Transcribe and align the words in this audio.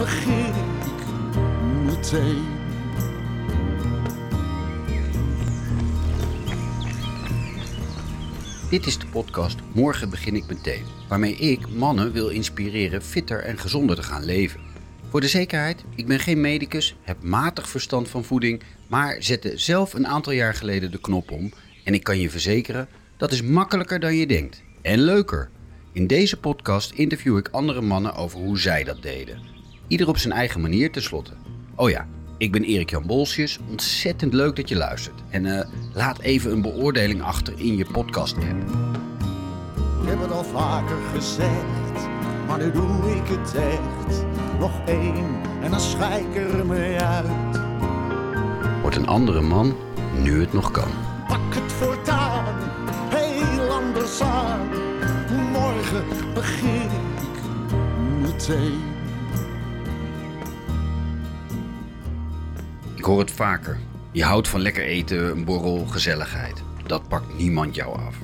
begin 0.00 0.44
ik 0.46 1.06
meteen. 1.84 2.44
Dit 8.70 8.86
is 8.86 8.98
de 8.98 9.06
podcast 9.06 9.58
Morgen 9.72 10.10
begin 10.10 10.36
ik 10.36 10.46
meteen, 10.46 10.84
waarmee 11.08 11.34
ik 11.34 11.68
mannen 11.68 12.12
wil 12.12 12.28
inspireren 12.28 13.02
fitter 13.02 13.40
en 13.40 13.58
gezonder 13.58 13.96
te 13.96 14.02
gaan 14.02 14.24
leven. 14.24 14.60
Voor 15.08 15.20
de 15.20 15.28
zekerheid, 15.28 15.84
ik 15.94 16.06
ben 16.06 16.20
geen 16.20 16.40
medicus, 16.40 16.96
heb 17.02 17.22
matig 17.22 17.68
verstand 17.68 18.08
van 18.08 18.24
voeding, 18.24 18.62
maar 18.86 19.22
zette 19.22 19.58
zelf 19.58 19.94
een 19.94 20.06
aantal 20.06 20.32
jaar 20.32 20.54
geleden 20.54 20.90
de 20.90 21.00
knop 21.00 21.30
om 21.30 21.52
en 21.84 21.94
ik 21.94 22.02
kan 22.02 22.18
je 22.18 22.30
verzekeren, 22.30 22.88
dat 23.16 23.32
is 23.32 23.42
makkelijker 23.42 24.00
dan 24.00 24.14
je 24.14 24.26
denkt 24.26 24.62
en 24.82 24.98
leuker. 24.98 25.50
In 25.92 26.06
deze 26.06 26.36
podcast 26.36 26.90
interview 26.90 27.36
ik 27.36 27.48
andere 27.48 27.80
mannen 27.80 28.14
over 28.14 28.38
hoe 28.38 28.58
zij 28.58 28.84
dat 28.84 29.02
deden. 29.02 29.59
Ieder 29.90 30.08
op 30.08 30.18
zijn 30.18 30.32
eigen 30.32 30.60
manier 30.60 30.92
tenslotte. 30.92 31.32
Oh 31.74 31.90
ja, 31.90 32.06
ik 32.36 32.52
ben 32.52 32.64
Erik 32.64 32.90
Jan 32.90 33.06
Bolsjes. 33.06 33.58
Ontzettend 33.68 34.32
leuk 34.32 34.56
dat 34.56 34.68
je 34.68 34.76
luistert. 34.76 35.22
En 35.30 35.46
eh, 35.46 35.66
laat 35.94 36.20
even 36.20 36.52
een 36.52 36.62
beoordeling 36.62 37.22
achter 37.22 37.54
in 37.56 37.76
je 37.76 37.86
podcast 37.92 38.36
app. 38.36 38.70
Ik 40.02 40.08
heb 40.08 40.20
het 40.20 40.32
al 40.32 40.44
vaker 40.44 40.96
gezegd, 41.14 42.08
maar 42.46 42.58
nu 42.58 42.72
doe 42.72 43.16
ik 43.16 43.26
het 43.26 43.54
echt. 43.54 44.24
Nog 44.58 44.80
één 44.86 45.26
en 45.62 45.70
dan 45.70 45.80
schijk 45.80 46.34
ik 46.34 46.52
er 46.52 46.66
mee 46.66 46.98
uit. 46.98 47.60
Word 48.82 48.96
een 48.96 49.06
andere 49.06 49.40
man 49.40 49.76
nu 50.22 50.40
het 50.40 50.52
nog 50.52 50.70
kan. 50.70 50.90
Pak 51.28 51.54
het 51.54 51.72
voortaan, 51.72 52.54
heel 53.08 53.70
anders 53.70 54.20
aan. 54.20 54.68
Morgen 55.52 56.04
begin 56.34 56.90
ik 57.16 57.40
meteen. 58.20 58.89
Ik 63.00 63.06
hoor 63.06 63.18
het 63.18 63.30
vaker. 63.30 63.78
Je 64.12 64.24
houdt 64.24 64.48
van 64.48 64.60
lekker 64.60 64.82
eten, 64.82 65.30
een 65.30 65.44
borrel, 65.44 65.86
gezelligheid. 65.86 66.62
Dat 66.86 67.08
pakt 67.08 67.38
niemand 67.38 67.74
jou 67.74 67.98
af. 67.98 68.16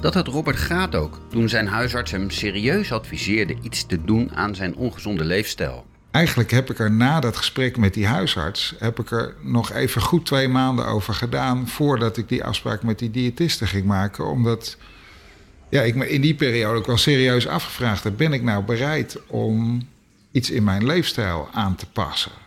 Dat 0.00 0.14
had 0.14 0.26
Robert 0.26 0.56
Graat 0.56 0.94
ook 0.94 1.20
toen 1.30 1.48
zijn 1.48 1.66
huisarts 1.66 2.10
hem 2.10 2.30
serieus 2.30 2.92
adviseerde 2.92 3.56
iets 3.62 3.86
te 3.86 4.04
doen 4.04 4.34
aan 4.34 4.54
zijn 4.54 4.76
ongezonde 4.76 5.24
leefstijl. 5.24 5.86
Eigenlijk 6.10 6.50
heb 6.50 6.70
ik 6.70 6.78
er 6.78 6.90
na 6.90 7.20
dat 7.20 7.36
gesprek 7.36 7.76
met 7.76 7.94
die 7.94 8.06
huisarts... 8.06 8.74
heb 8.78 8.98
ik 8.98 9.10
er 9.10 9.34
nog 9.42 9.72
even 9.72 10.02
goed 10.02 10.26
twee 10.26 10.48
maanden 10.48 10.86
over 10.86 11.14
gedaan... 11.14 11.68
voordat 11.68 12.16
ik 12.16 12.28
die 12.28 12.44
afspraak 12.44 12.82
met 12.82 12.98
die 12.98 13.10
diëtiste 13.10 13.66
ging 13.66 13.84
maken. 13.84 14.26
Omdat 14.26 14.76
ja, 15.68 15.82
ik 15.82 15.94
me 15.94 16.08
in 16.08 16.20
die 16.20 16.34
periode 16.34 16.78
ook 16.78 16.86
wel 16.86 16.96
serieus 16.96 17.46
afgevraagd 17.46 18.04
heb... 18.04 18.16
ben 18.16 18.32
ik 18.32 18.42
nou 18.42 18.64
bereid 18.64 19.18
om 19.26 19.88
iets 20.32 20.50
in 20.50 20.64
mijn 20.64 20.86
leefstijl 20.86 21.48
aan 21.52 21.74
te 21.74 21.86
passen? 21.86 22.43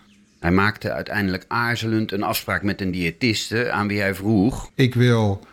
Hij 0.48 0.56
maakte 0.56 0.92
uiteindelijk 0.92 1.46
aarzelend 1.48 2.12
een 2.12 2.24
afspraak 2.24 2.64
met 2.64 2.82
een 2.82 2.92
diëtiste 2.92 3.72
aan 3.72 3.88
wie 3.88 4.00
hij 4.00 4.16
vroeg... 4.16 4.72
Ik 4.76 4.96
wil 4.96 5.48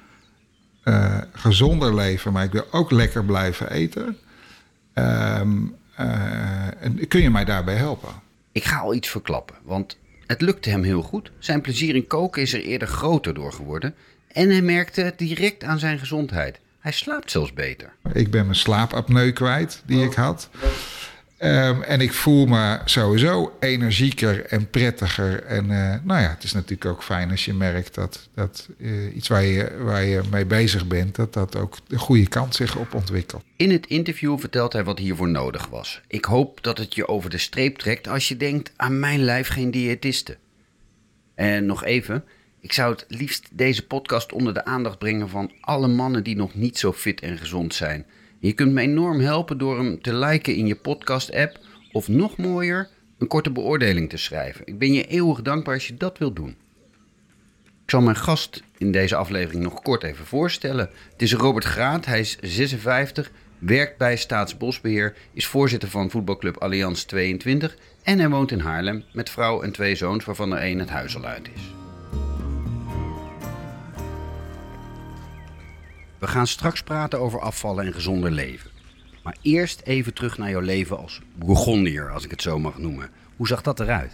eh, 0.83 1.19
gezonder 1.33 1.95
leven, 1.95 2.33
maar 2.33 2.45
ik 2.45 2.53
wil 2.53 2.67
ook 2.71 2.91
lekker 2.91 3.25
blijven 3.25 3.71
eten. 3.71 4.19
Ehm, 4.93 5.59
eh, 5.97 6.83
en 6.83 7.09
kun 7.09 7.23
je 7.23 7.31
mij 7.31 7.45
daarbij 7.45 7.75
helpen? 7.75 8.09
Ik 8.53 8.65
ga 8.65 8.79
al 8.79 8.95
iets 8.95 9.09
verklappen, 9.09 9.57
want 9.63 9.99
het 10.27 10.41
lukte 10.41 10.71
hem 10.71 10.83
heel 10.83 11.03
goed. 11.03 11.31
Zijn 11.39 11.61
plezier 11.61 11.95
in 11.95 12.07
koken 12.07 12.43
is 12.43 12.53
er 12.53 12.63
eerder 12.63 12.89
groter 12.89 13.35
door 13.35 13.53
geworden. 13.53 13.95
En 14.29 14.51
hij 14.51 14.63
merkte 14.63 15.01
het 15.01 15.19
direct 15.19 15.65
aan 15.65 15.79
zijn 15.79 15.99
gezondheid. 15.99 16.61
Hij 16.79 16.93
slaapt 16.93 17.31
zelfs 17.31 17.53
beter. 17.53 17.93
Ik 18.13 18.31
ben 18.31 18.45
mijn 18.45 18.57
slaapapneu 18.57 19.33
kwijt 19.33 19.83
die 19.87 20.05
ik 20.05 20.15
had. 20.15 20.51
Ehm, 21.45 21.83
en 21.83 22.01
ik 22.01 22.13
voel 22.13 22.47
me 22.47 22.79
sowieso 22.85 23.57
energieker 23.61 24.47
en 24.47 24.71
prettiger. 24.71 25.43
En 25.43 25.71
eh, 25.71 25.99
nou 26.03 26.21
ja, 26.21 26.29
het 26.29 26.45
is 26.45 26.53
natuurlijk 26.53 26.91
ook 26.91 27.03
fijn 27.03 27.31
als 27.31 27.45
je 27.45 27.53
merkt 27.53 27.95
dat, 27.95 28.29
dat 28.35 28.69
eh, 28.81 29.17
iets 29.17 29.29
waar 29.29 29.45
je, 29.45 29.77
waar 29.79 30.05
je 30.05 30.21
mee 30.31 30.45
bezig 30.45 30.87
bent, 30.87 31.15
dat 31.15 31.33
dat 31.33 31.57
ook 31.57 31.77
de 31.87 31.99
goede 31.99 32.29
kant 32.29 32.55
zich 32.55 32.77
op 32.77 32.95
ontwikkelt. 32.95 33.45
In 33.57 33.71
het 33.71 33.87
interview 33.87 34.39
vertelt 34.39 34.73
hij 34.73 34.85
wat 34.85 34.99
hiervoor 34.99 35.29
nodig 35.29 35.67
was. 35.67 36.01
Ik 36.07 36.25
hoop 36.25 36.63
dat 36.63 36.79
het 36.79 36.95
je 36.95 37.09
over 37.09 37.31
de 37.31 37.39
streep 37.39 37.79
trekt 37.79 38.09
als 38.09 38.29
je 38.29 38.37
denkt 38.37 38.73
aan 38.77 39.01
mijn 39.01 39.25
lijf 39.25 39.49
geen 39.49 39.71
diëtiste. 39.71 40.37
En 41.35 41.67
nog 41.67 41.85
even, 41.85 42.25
ik 42.61 42.73
zou 42.73 42.93
het 42.93 43.05
liefst 43.09 43.49
deze 43.53 43.87
podcast 43.87 44.33
onder 44.33 44.55
de 44.55 44.65
aandacht 44.65 44.99
brengen 44.99 45.29
van 45.29 45.53
alle 45.61 45.89
mannen 45.89 46.25
die 46.25 46.37
nog 46.37 46.55
niet 46.55 46.79
zo 46.79 46.93
fit 46.93 47.21
en 47.21 47.39
gezond 47.39 47.75
zijn. 47.75 48.07
Je 48.45 48.53
kunt 48.53 48.73
me 48.73 48.81
enorm 48.81 49.21
helpen 49.21 49.59
door 49.59 49.77
hem 49.77 50.03
te 50.03 50.15
liken 50.15 50.57
in 50.57 50.67
je 50.67 50.77
podcast-app 50.77 51.59
of 51.93 52.09
nog 52.09 52.37
mooier, 52.37 52.89
een 53.19 53.27
korte 53.27 53.51
beoordeling 53.51 54.11
te 54.11 54.17
schrijven. 54.17 54.67
Ik 54.67 54.79
ben 54.79 54.93
je 54.93 55.07
eeuwig 55.07 55.43
dankbaar 55.43 55.75
als 55.75 55.87
je 55.87 55.97
dat 55.97 56.19
wilt 56.19 56.37
doen. 56.37 56.57
Ik 57.65 57.91
zal 57.91 58.01
mijn 58.01 58.17
gast 58.17 58.63
in 58.79 58.93
deze 58.93 59.17
aflevering 59.17 59.63
nog 59.63 59.83
kort 59.83 60.03
even 60.03 60.27
voorstellen. 60.27 60.91
Het 61.13 61.23
is 61.23 61.35
Robert 61.35 61.65
Graat, 61.65 62.07
hij 62.07 62.21
is 62.21 62.39
56, 62.41 63.31
werkt 63.59 63.99
bij 63.99 64.17
Staatsbosbeheer, 64.17 65.17
is 65.33 65.47
voorzitter 65.47 65.89
van 65.89 66.11
voetbalclub 66.11 66.57
Allianz 66.57 67.03
22 67.03 67.77
en 68.03 68.19
hij 68.19 68.29
woont 68.29 68.51
in 68.51 68.61
Haarlem 68.61 69.05
met 69.13 69.31
vrouw 69.31 69.63
en 69.63 69.73
twee 69.73 69.95
zoons 69.95 70.25
waarvan 70.25 70.53
er 70.53 70.59
één 70.59 70.79
het 70.79 70.91
huis 70.91 71.17
al 71.17 71.25
uit 71.25 71.49
is. 71.55 71.74
We 76.25 76.31
gaan 76.31 76.47
straks 76.47 76.83
praten 76.83 77.21
over 77.21 77.41
afvallen 77.41 77.87
en 77.87 77.93
gezonder 77.93 78.31
leven. 78.31 78.71
Maar 79.23 79.37
eerst 79.43 79.81
even 79.85 80.15
terug 80.15 80.39
naar 80.39 80.51
jouw 80.51 80.61
leven 80.61 80.99
als 80.99 81.21
Bourgondier, 81.35 82.11
als 82.11 82.25
ik 82.25 82.31
het 82.31 82.43
zo 82.43 82.59
mag 82.59 82.79
noemen. 82.79 83.11
Hoe 83.37 83.47
zag 83.47 83.63
dat 83.63 83.81
eruit? 83.81 84.13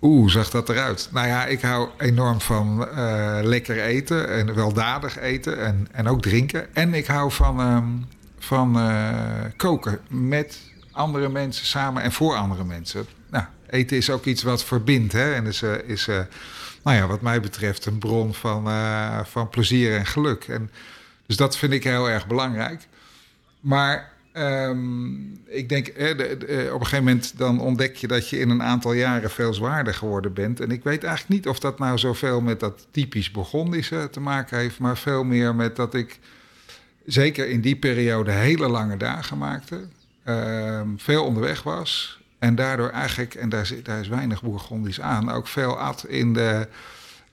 Oeh, 0.00 0.30
zag 0.30 0.50
dat 0.50 0.68
eruit? 0.68 1.08
Nou 1.12 1.26
ja, 1.26 1.46
ik 1.46 1.60
hou 1.60 1.88
enorm 1.98 2.40
van 2.40 2.88
eh, 2.88 3.38
lekker 3.42 3.82
eten 3.82 4.28
en 4.28 4.54
weldadig 4.54 5.18
eten 5.18 5.64
en, 5.64 5.88
en 5.92 6.08
ook 6.08 6.22
drinken. 6.22 6.74
En 6.74 6.94
ik 6.94 7.06
hou 7.06 7.32
van, 7.32 7.60
ehm, 7.60 7.88
van 8.38 8.78
eh, 8.78 9.14
koken 9.56 10.00
met 10.08 10.58
andere 10.92 11.28
mensen 11.28 11.66
samen 11.66 12.02
en 12.02 12.12
voor 12.12 12.36
andere 12.36 12.64
mensen. 12.64 13.06
Nou, 13.30 13.44
eten 13.66 13.96
is 13.96 14.10
ook 14.10 14.24
iets 14.24 14.42
wat 14.42 14.64
verbindt 14.64 15.12
hè? 15.12 15.34
en 15.34 15.46
is, 15.46 15.62
eh, 15.62 15.72
is 15.86 16.06
nou 16.82 16.96
ja, 16.96 17.06
wat 17.06 17.20
mij 17.20 17.40
betreft 17.40 17.86
een 17.86 17.98
bron 17.98 18.34
van, 18.34 18.68
van 19.26 19.48
plezier 19.48 19.96
en 19.96 20.06
geluk. 20.06 20.44
En, 20.44 20.70
dus 21.30 21.38
dat 21.38 21.56
vind 21.56 21.72
ik 21.72 21.84
heel 21.84 22.10
erg 22.10 22.26
belangrijk. 22.26 22.88
Maar 23.60 24.12
ehm, 24.32 25.32
ik 25.46 25.68
denk, 25.68 25.86
eh, 25.88 26.10
op 26.74 26.80
een 26.80 26.86
gegeven 26.86 27.04
moment 27.04 27.38
dan 27.38 27.60
ontdek 27.60 27.96
je 27.96 28.06
dat 28.06 28.28
je 28.28 28.38
in 28.38 28.50
een 28.50 28.62
aantal 28.62 28.92
jaren 28.92 29.30
veel 29.30 29.54
zwaarder 29.54 29.94
geworden 29.94 30.32
bent. 30.32 30.60
En 30.60 30.70
ik 30.70 30.84
weet 30.84 31.04
eigenlijk 31.04 31.34
niet 31.34 31.48
of 31.48 31.58
dat 31.58 31.78
nou 31.78 31.98
zoveel 31.98 32.40
met 32.40 32.60
dat 32.60 32.86
typisch 32.90 33.30
Burgondische 33.30 34.08
te 34.10 34.20
maken 34.20 34.58
heeft, 34.58 34.78
maar 34.78 34.98
veel 34.98 35.24
meer 35.24 35.54
met 35.54 35.76
dat 35.76 35.94
ik 35.94 36.18
zeker 37.06 37.48
in 37.48 37.60
die 37.60 37.76
periode 37.76 38.30
hele 38.30 38.68
lange 38.68 38.96
dagen 38.96 39.38
maakte, 39.38 39.80
ehm, 40.24 40.88
veel 40.96 41.24
onderweg 41.24 41.62
was. 41.62 42.20
En 42.38 42.54
daardoor 42.54 42.88
eigenlijk, 42.88 43.34
en 43.34 43.48
daar, 43.48 43.70
daar 43.82 44.00
is 44.00 44.08
weinig 44.08 44.42
Bourgondisch 44.42 45.00
aan, 45.00 45.30
ook 45.30 45.46
veel 45.46 45.78
at 45.78 46.04
in 46.08 46.32
de 46.32 46.68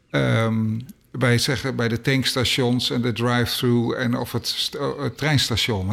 ehm, 0.09 0.79
bij, 1.17 1.37
zeggen, 1.37 1.75
bij 1.75 1.87
de 1.87 2.01
tankstations 2.01 2.89
en 2.91 3.01
de 3.01 3.13
drive-thru 3.13 3.93
en 3.95 4.17
of 4.17 4.31
het, 4.31 4.71
uh, 4.75 5.03
het 5.03 5.17
treinstation. 5.17 5.89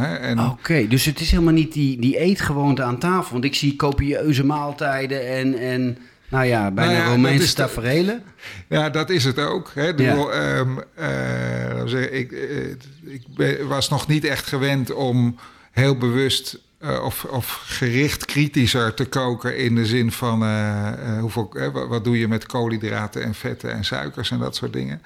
Oké, 0.50 0.86
dus 0.88 1.04
het 1.04 1.20
is 1.20 1.30
helemaal 1.30 1.52
niet 1.52 1.72
die, 1.72 2.00
die 2.00 2.18
eetgewoonte 2.18 2.82
aan 2.82 2.98
tafel. 2.98 3.32
Want 3.32 3.44
ik 3.44 3.54
zie 3.54 3.76
copieuze 3.76 4.44
maaltijden 4.44 5.28
en, 5.28 5.58
en 5.58 5.98
nou 6.28 6.44
ja, 6.46 6.70
bijna 6.70 6.90
Nou 6.90 7.02
ja, 7.02 7.04
dat 7.04 7.14
Romeinse 7.14 7.42
is 7.44 7.54
de- 7.54 7.62
taferelen. 7.62 8.22
Ja, 8.68 8.90
dat 8.90 9.10
is 9.10 9.24
het 9.24 9.38
ook. 9.38 9.70
Hè. 9.74 9.88
Ik, 9.88 9.98
Ja. 9.98 10.10
bedoel, 10.10 10.32
ehm, 10.32 10.70
eh, 10.94 12.18
ik, 12.18 12.32
eh, 12.32 12.70
ik 13.12 13.22
ben- 13.36 13.68
was 13.68 13.88
nog 13.88 14.06
niet 14.06 14.24
echt 14.24 14.47
gewend 14.47 14.92
om 14.92 15.36
heel 15.72 15.98
bewust 15.98 16.59
eh, 16.84 17.04
of, 17.04 17.25
of 17.25 17.63
gericht 17.66 18.25
kritischer 18.25 18.95
te 18.95 19.04
koken 19.04 19.57
in 19.57 19.75
de 19.75 19.86
zin 19.86 20.13
van 20.13 20.42
eh, 20.42 20.89
eh, 20.89 21.21
hoeveel, 21.21 21.53
wat 21.89 22.04
doe 22.04 22.19
je 22.19 22.28
met 22.28 22.47
koolhydraten 22.47 23.22
en 23.22 23.34
vetten 23.34 23.72
en 23.72 23.84
suikers 23.84 24.31
en 24.31 24.39
dat 24.39 24.57
soort 24.57 24.72
dingen. 24.72 25.03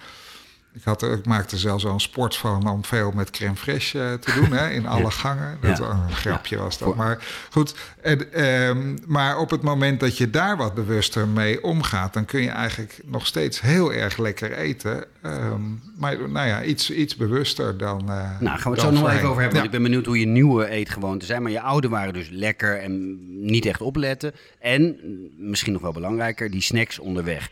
Ik, 0.75 0.85
had, 0.85 1.03
ik 1.03 1.27
maakte 1.27 1.57
zelfs 1.59 1.87
al 1.87 1.93
een 1.93 2.01
sport 2.01 2.37
van 2.37 2.69
om 2.69 2.85
veel 2.85 3.11
met 3.15 3.31
crème 3.31 3.57
fraîche 3.57 3.99
eh, 4.01 4.13
te 4.13 4.33
doen 4.35 4.53
hè, 4.53 4.71
in 4.71 4.87
alle 4.97 5.11
gangen. 5.11 5.59
Dat 5.61 5.79
Ja. 5.79 5.85
was 5.87 5.97
een 6.09 6.13
grapje 6.17 6.57
was 6.59 6.79
dat. 6.79 6.95
Maar 6.97 7.27
goed, 7.51 7.75
en, 8.03 8.33
ehm, 8.33 8.97
maar 9.07 9.39
op 9.39 9.51
het 9.51 9.63
moment 9.63 10.01
dat 10.01 10.17
je 10.19 10.31
daar 10.31 10.57
wat 10.57 10.75
bewuster 10.75 11.29
mee 11.29 11.63
omgaat, 11.63 12.13
dan 12.13 12.25
kun 12.25 12.43
je 12.43 12.49
eigenlijk 12.51 12.99
nog 13.05 13.27
steeds 13.27 13.61
heel 13.61 13.93
erg 13.93 14.17
lekker 14.17 14.53
eten. 14.53 15.05
Ehm, 15.23 15.61
maar 15.97 16.29
nou 16.31 16.47
ja, 16.47 16.63
iets, 16.63 16.91
iets 16.91 17.17
bewuster 17.17 17.79
dan. 17.79 18.01
eh, 18.11 18.41
Nou, 18.41 18.59
gaan 18.59 18.73
we 18.73 18.81
het 18.81 18.95
zo 18.95 19.01
nog 19.01 19.11
even 19.11 19.29
over 19.29 19.41
hebben. 19.43 19.53
Want 19.53 19.65
ik 19.65 19.71
ben 19.71 19.83
benieuwd 19.83 20.07
hoe 20.07 20.19
je 20.21 20.27
nieuwe 20.27 20.69
eetgewoonten 20.69 21.27
zijn. 21.27 21.43
Maar 21.43 21.53
je 21.53 21.61
oude 21.61 21.89
waren 21.89 22.13
dus 22.13 22.29
lekker 22.31 22.79
en 22.81 23.19
niet 23.47 23.67
echt 23.67 23.81
opletten. 23.81 24.33
En, 24.61 24.97
misschien 25.39 25.73
nog 25.73 25.83
wel 25.83 25.93
belangrijker, 25.93 26.51
die 26.51 26.61
snacks 26.63 26.99
onderweg. 26.99 27.51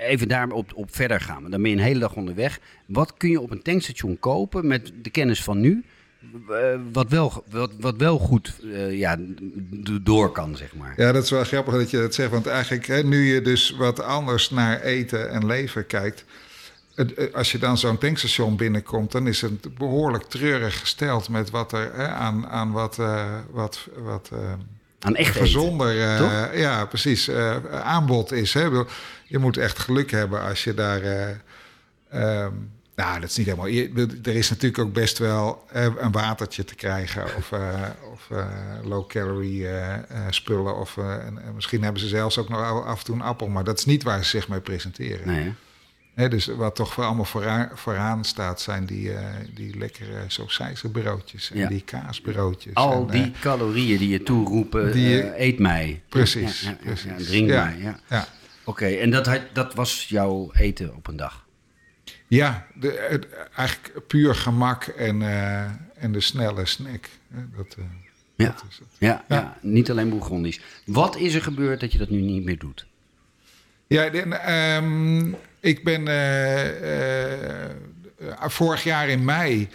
Even 0.00 0.28
daarop 0.28 0.70
op 0.74 0.94
verder 0.94 1.20
gaan. 1.20 1.50
Dan 1.50 1.62
ben 1.62 1.70
je 1.70 1.76
een 1.76 1.82
hele 1.82 1.98
dag 1.98 2.14
onderweg. 2.14 2.47
Wat 2.86 3.14
kun 3.16 3.30
je 3.30 3.40
op 3.40 3.50
een 3.50 3.62
tankstation 3.62 4.18
kopen 4.18 4.66
met 4.66 4.92
de 5.02 5.10
kennis 5.10 5.42
van 5.42 5.60
nu... 5.60 5.84
eh, 6.48 6.56
wat, 6.92 7.08
wel, 7.10 7.44
wat, 7.50 7.70
wat 7.80 7.96
wel 7.96 8.18
goed 8.18 8.54
eh, 8.72 8.98
ja, 8.98 9.16
door 10.02 10.32
kan, 10.32 10.56
zeg 10.56 10.74
maar. 10.74 10.94
Ja, 10.96 11.12
dat 11.12 11.22
is 11.24 11.30
wel 11.30 11.44
grappig 11.44 11.74
dat 11.74 11.90
je 11.90 11.98
dat 11.98 12.14
zegt. 12.14 12.30
Want 12.30 12.46
eigenlijk, 12.46 12.86
hè, 12.86 13.02
nu 13.02 13.32
je 13.34 13.42
dus 13.42 13.70
wat 13.70 14.02
anders 14.02 14.50
naar 14.50 14.80
eten 14.80 15.30
en 15.30 15.46
leven 15.46 15.86
kijkt. 15.86 16.24
het- 16.94 17.14
eh, 17.14 17.34
Als 17.34 17.52
je 17.52 17.58
dan 17.58 17.78
zo'n 17.78 17.98
tankstation 17.98 18.56
binnenkomt, 18.56 19.12
dan 19.12 19.26
is 19.26 19.40
het 19.40 19.74
behoorlijk 19.74 20.24
treurig 20.24 20.78
gesteld 20.80 21.28
met 21.28 21.50
wat 21.50 21.72
er 21.72 21.90
hè, 21.94 22.08
aan, 22.08 22.46
aan 22.46 22.72
wat, 22.72 22.96
wat, 23.50 23.88
wat 23.96 24.30
Aan 25.00 25.16
echt 25.16 25.36
gezonder 25.36 25.94
ja, 26.58 26.86
precies, 26.86 27.30
aanbod 27.70 28.32
is. 28.32 28.54
Hè. 28.54 28.68
Je 29.24 29.38
moet 29.38 29.56
echt 29.56 29.78
geluk 29.78 30.10
hebben 30.10 30.42
als 30.42 30.64
je 30.64 30.74
daar. 30.74 31.00
Eh, 32.08 32.42
ehm, 32.44 32.52
nou, 32.94 33.20
dat 33.20 33.30
is 33.30 33.36
niet 33.36 33.46
helemaal. 33.46 33.66
Er 34.22 34.34
is 34.36 34.50
natuurlijk 34.50 34.82
ook 34.82 34.92
best 34.92 35.18
wel 35.18 35.64
eh, 35.72 35.86
een 35.98 36.12
watertje 36.12 36.64
te 36.64 36.74
krijgen. 36.74 37.24
Of, 37.36 37.52
eh, 37.52 37.82
of 38.12 38.30
eh, 38.30 38.46
low-calorie 38.82 39.66
spullen. 40.30 40.76
Of, 40.76 40.96
en, 40.96 41.38
en 41.44 41.54
misschien 41.54 41.82
hebben 41.82 42.00
ze 42.02 42.08
zelfs 42.08 42.38
ook 42.38 42.48
nog 42.48 42.84
af- 42.84 42.98
en 42.98 43.04
toe 43.04 43.14
een 43.14 43.20
appel. 43.22 43.48
Maar 43.48 43.64
dat 43.64 43.78
is 43.78 43.84
niet 43.84 44.02
waar 44.02 44.24
ze 44.24 44.30
zich 44.30 44.48
mee 44.48 44.60
presenteren. 44.60 45.56
Nee, 46.14 46.28
dus 46.28 46.46
wat 46.46 46.74
toch 46.74 46.92
voor 46.92 47.04
allemaal 47.04 47.24
vooraan, 47.24 47.70
vooraan 47.74 48.24
staat, 48.24 48.60
zijn 48.60 48.86
die, 48.86 49.10
die 49.54 49.78
lekkere 49.78 50.24
sausijzenbroodjes 50.26 51.50
en 51.50 51.58
Ja. 51.58 51.68
die 51.68 51.80
kaasbroodjes. 51.82 52.74
Al 52.74 53.06
en, 53.10 53.20
die 53.22 53.32
calorieën 53.40 53.98
die 53.98 54.08
je 54.08 54.22
toeroepen, 54.22 54.92
die 54.92 55.40
eet 55.42 55.58
mij. 55.58 56.02
Precies, 56.08 56.60
Ja, 56.60 56.68
ja, 56.70 56.76
ja, 56.82 56.84
precies. 56.84 57.26
drink 57.26 57.48
mij, 57.48 57.76
ja. 57.78 57.98
ja. 58.08 58.26
Oké, 58.64 58.86
en 58.86 59.10
dat, 59.10 59.30
dat 59.52 59.74
was 59.74 60.06
jouw 60.08 60.50
eten 60.52 60.94
op 60.94 61.06
een 61.06 61.16
dag? 61.16 61.46
Ja, 62.28 62.66
de, 62.74 63.06
het- 63.10 63.26
eigenlijk 63.56 64.06
puur 64.06 64.34
gemak 64.34 64.84
en, 64.84 65.22
eh, 65.22 65.60
en 65.94 66.12
de 66.12 66.20
snelle 66.20 66.66
snack. 66.66 67.08
Dat, 67.56 67.74
eh, 67.78 67.84
Ja. 68.34 68.44
dat 68.46 68.64
is 68.70 68.78
het. 68.78 68.86
Ja, 68.98 69.24
ja. 69.28 69.36
Ja. 69.36 69.56
niet 69.60 69.90
alleen 69.90 70.08
Bourgondisch. 70.08 70.60
Wat 70.86 71.16
is 71.16 71.34
er 71.34 71.42
gebeurd 71.42 71.80
dat 71.80 71.92
je 71.92 71.98
dat 71.98 72.10
nu 72.10 72.20
niet 72.20 72.44
meer 72.44 72.58
doet? 72.58 72.86
Ja, 73.86 74.04
en, 74.10 74.32
ehm, 74.44 75.34
ik 75.60 75.84
ben 75.84 76.08
eh, 76.08 77.70
vorig 78.50 78.82
jaar 78.84 79.08
in 79.08 79.24
mei 79.24 79.68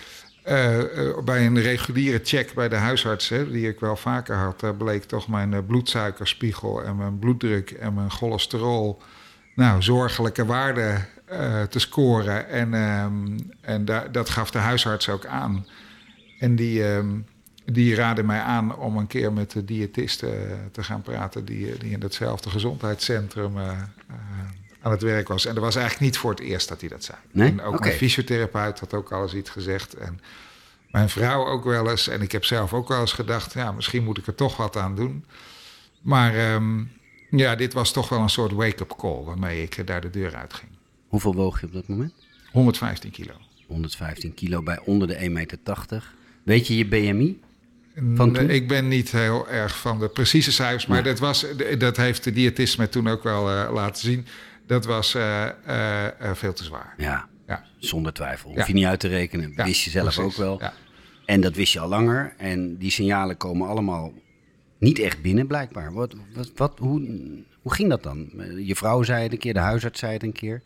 bij 1.25 1.45
een 1.45 1.61
reguliere 1.61 2.19
check 2.23 2.53
bij 2.53 2.69
de 2.69 2.75
huisarts, 2.75 3.29
hè, 3.29 3.51
die 3.51 3.67
ik 3.67 3.79
wel 3.79 3.95
vaker 3.95 4.35
had, 4.35 4.77
bleek 4.77 5.03
toch 5.03 5.27
mijn 5.27 5.65
bloedsuikerspiegel 5.65 6.83
en 6.83 6.95
mijn 6.95 7.19
bloeddruk 7.19 7.71
en 7.71 7.94
mijn 7.94 8.11
cholesterol, 8.11 9.01
nou, 9.55 9.81
zorgelijke 9.81 10.45
waarden 10.45 11.07
eh, 11.25 11.62
te 11.64 11.80
scoren. 11.80 12.48
En, 12.50 12.74
ehm, 12.74 13.40
en 13.62 13.86
da- 13.86 14.08
dat 14.12 14.30
gaf 14.30 14.52
de 14.52 14.58
huisarts 14.58 15.10
ook 15.10 15.25
aan. 15.25 15.68
En 16.40 16.56
die, 16.56 16.88
ehm, 16.94 17.10
die 17.66 17.96
raadde 17.96 18.24
mij 18.24 18.40
aan 18.40 18.75
om 18.78 18.98
een 18.98 19.08
keer 19.08 19.34
met 19.34 19.52
de 19.52 19.66
diëtiste 19.66 20.28
eh, 20.30 20.58
te 20.72 20.84
gaan 20.84 21.02
praten, 21.02 21.46
die, 21.46 21.72
eh, 21.72 21.80
die 21.80 21.92
in 21.92 22.00
datzelfde 22.00 22.50
gezondheidscentrum 22.50 23.58
aan 24.81 24.92
het 24.92 25.02
werk 25.02 25.28
was. 25.28 25.46
En 25.46 25.54
dat 25.54 25.64
was 25.64 25.75
eigenlijk 25.75 26.06
niet 26.06 26.18
voor 26.18 26.31
het 26.31 26.40
eerst 26.40 26.68
dat 26.70 26.80
hij 26.80 26.90
dat 26.90 27.04
zei. 27.04 27.18
Nee? 27.31 27.50
En 27.50 27.62
ook 27.62 27.74
Oké. 27.74 27.84
mijn 27.86 27.98
fysiotherapeut 27.98 28.80
had 28.80 28.94
ook 28.94 29.12
al 29.12 29.22
eens 29.24 29.34
iets 29.34 29.50
gezegd. 29.50 29.94
En 29.94 30.20
mijn 30.92 31.10
vrouw 31.10 31.46
ook 31.46 31.64
wel 31.64 31.90
eens. 31.90 32.08
En 32.08 32.22
ik 32.22 32.31
heb 32.31 32.46
zelf 32.46 32.74
ook 32.74 32.88
wel 32.88 33.00
eens 33.00 33.14
gedacht, 33.14 33.54
ja, 33.54 33.72
misschien 33.72 34.04
moet 34.04 34.18
ik 34.18 34.28
er 34.28 34.36
toch 34.36 34.58
wat 34.58 34.78
aan 34.78 34.96
doen. 34.96 35.25
Maar 36.02 36.36
ehm, 36.36 36.84
ja, 37.30 37.56
dit 37.56 37.74
was 37.74 37.92
toch 37.92 38.10
wel 38.10 38.20
een 38.20 38.30
soort 38.30 38.52
wake-up 38.52 38.94
call 38.98 39.24
waarmee 39.24 39.62
ik 39.64 39.88
daar 39.88 40.02
de 40.02 40.10
deur 40.10 40.36
uit 40.36 40.54
ging. 40.54 40.72
Hoeveel 41.13 41.36
woog 41.36 41.60
je 41.60 41.65
op 41.65 41.74
dat 41.74 41.88
moment? 41.88 42.13
115 42.51 43.12
kilo. 43.12 43.33
115 43.68 44.33
kilo 44.33 44.62
bij 44.63 44.80
onder 44.86 45.07
de 45.07 45.15
1,80 45.19 45.31
meter. 45.31 46.13
Weet 46.44 46.68
je 46.68 46.77
je 46.77 46.86
BMI? 46.88 47.39
Nee? 47.95 48.48
Ik 48.48 48.68
ben 48.68 48.88
niet 48.88 49.12
heel 49.12 49.50
erg 49.50 49.80
van 49.80 50.00
de 50.00 50.10
precieze 50.10 50.51
cijfers, 50.51 50.86
maar 50.86 50.98
Ja. 50.98 51.04
dat, 51.04 51.19
was, 51.19 51.45
dat 51.77 51.98
heeft 51.98 52.24
de 52.24 52.31
diëtist 52.31 52.77
me 52.77 52.89
toen 52.89 53.07
ook 53.07 53.24
wel 53.24 53.50
eh, 53.50 53.69
laten 53.74 54.01
zien. 54.01 54.25
Dat 54.68 54.86
was 54.86 55.15
eh, 55.15 55.45
eh, 56.10 56.36
veel 56.36 56.54
te 56.54 56.63
zwaar. 56.63 56.94
Ja, 56.98 57.27
Ja. 57.48 57.63
zonder 57.77 58.13
twijfel. 58.13 58.50
Hoef 58.50 58.57
Ja. 58.60 58.65
je 58.68 58.74
niet 58.74 58.86
uit 58.86 59.00
te 59.00 59.07
rekenen. 59.07 59.54
Wist 59.56 59.83
je 59.83 59.89
zelf 59.89 60.13
precies. 60.15 60.24
ook 60.24 60.36
wel. 60.38 60.60
Ja. 60.60 60.74
En 61.25 61.42
dat 61.42 61.56
wist 61.56 61.74
je 61.74 61.80
al 61.80 61.89
langer. 61.89 62.33
En 62.38 62.77
die 62.77 62.92
signalen 62.92 63.38
komen 63.38 63.68
allemaal 63.68 64.13
niet 64.80 65.00
echt 65.00 65.21
binnen, 65.21 65.48
blijkbaar. 65.48 65.94
Wat, 65.94 66.15
wat, 66.36 66.51
wat, 66.56 66.80
hoe, 66.80 67.00
hoe 67.62 67.74
ging 67.74 67.89
dat 67.89 68.04
dan? 68.04 68.30
Je 68.65 68.75
vrouw 68.75 69.04
zei 69.04 69.24
het 69.24 69.31
een 69.31 69.38
keer, 69.38 69.54
de 69.54 69.60
huisarts 69.60 70.00
zei 70.00 70.13
het 70.13 70.24
een 70.24 70.31
keer. 70.31 70.62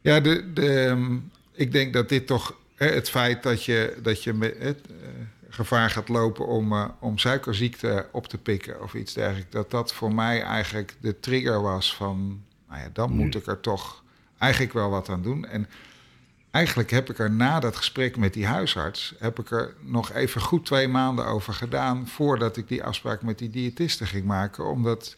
Ja, 0.00 0.20
de, 0.20 0.52
de, 0.52 0.78
ehm, 0.78 1.16
ik 1.52 1.72
denk 1.72 1.92
dat 1.92 2.08
dit 2.08 2.26
toch 2.26 2.54
hè, 2.74 2.86
het 2.86 3.10
feit 3.10 3.42
dat 3.42 3.64
je, 3.64 3.96
dat 4.02 4.22
je 4.22 4.32
met, 4.32 4.54
het 4.58 4.80
eh, 4.86 5.08
gevaar 5.48 5.90
gaat 5.90 6.08
lopen 6.08 6.46
om, 6.46 6.72
eh, 6.72 6.88
om 6.98 7.18
suikerziekte 7.18 8.06
op 8.12 8.26
te 8.26 8.38
pikken 8.38 8.82
of 8.82 8.94
iets 8.94 9.12
dergelijks, 9.12 9.50
dat 9.50 9.70
dat 9.70 9.92
voor 9.92 10.14
mij 10.14 10.42
eigenlijk 10.42 10.96
de 11.00 11.20
trigger 11.20 11.62
was 11.62 11.94
van, 11.94 12.42
nou 12.68 12.80
ja, 12.80 12.88
dan 12.92 13.12
moet 13.12 13.34
ik 13.34 13.46
er 13.46 13.60
toch 13.60 14.02
eigenlijk 14.38 14.72
wel 14.72 14.90
wat 14.90 15.08
aan 15.08 15.22
doen. 15.22 15.46
En 15.46 15.68
eigenlijk 16.50 16.90
heb 16.90 17.10
ik 17.10 17.18
er 17.18 17.30
na 17.30 17.60
dat 17.60 17.76
gesprek 17.76 18.16
met 18.16 18.34
die 18.34 18.46
huisarts, 18.46 19.14
heb 19.18 19.38
ik 19.38 19.50
er 19.50 19.74
nog 19.80 20.12
even 20.12 20.40
goed 20.40 20.66
twee 20.66 20.88
maanden 20.88 21.26
over 21.26 21.52
gedaan 21.52 22.08
voordat 22.08 22.56
ik 22.56 22.68
die 22.68 22.84
afspraak 22.84 23.22
met 23.22 23.38
die 23.38 23.50
diëtiste 23.50 24.06
ging 24.06 24.24
maken, 24.24 24.64
omdat 24.64 25.16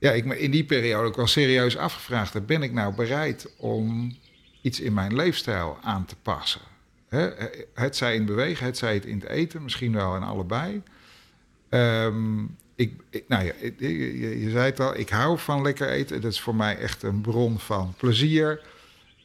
ja, 0.00 0.10
ik 0.12 0.24
me 0.24 0.38
in 0.38 0.50
die 0.50 0.64
periode 0.64 1.06
ook 1.08 1.16
wel 1.16 1.26
serieus 1.26 1.76
afgevraagd 1.76 2.46
ben 2.46 2.62
ik 2.62 2.72
nou 2.72 2.94
bereid 2.94 3.48
om 3.56 4.16
iets 4.62 4.80
in 4.80 4.92
mijn 4.94 5.14
leefstijl 5.14 5.78
aan 5.82 6.04
te 6.04 6.16
passen? 6.22 6.60
Hè, 7.08 7.30
het 7.74 7.96
zij 7.96 8.14
in 8.14 8.24
bewegen, 8.24 8.66
het 8.66 8.76
zij 8.78 8.94
het 8.94 9.04
in 9.04 9.18
het 9.20 9.28
eten, 9.28 9.62
misschien 9.62 9.92
wel 9.92 10.16
in 10.16 10.22
allebei. 10.22 10.82
Ehm, 11.68 12.42
ik, 12.74 12.92
nou 13.28 13.44
ja, 13.44 13.52
je- 13.78 14.40
je 14.40 14.50
zei 14.50 14.64
het 14.64 14.80
al, 14.80 14.96
ik 14.98 15.08
hou 15.08 15.38
van 15.38 15.62
lekker 15.62 15.88
eten. 15.88 16.20
Dat 16.20 16.32
is 16.32 16.40
voor 16.40 16.54
mij 16.54 16.76
echt 16.78 17.02
een 17.02 17.20
bron 17.20 17.58
van 17.58 17.94
plezier. 17.96 18.60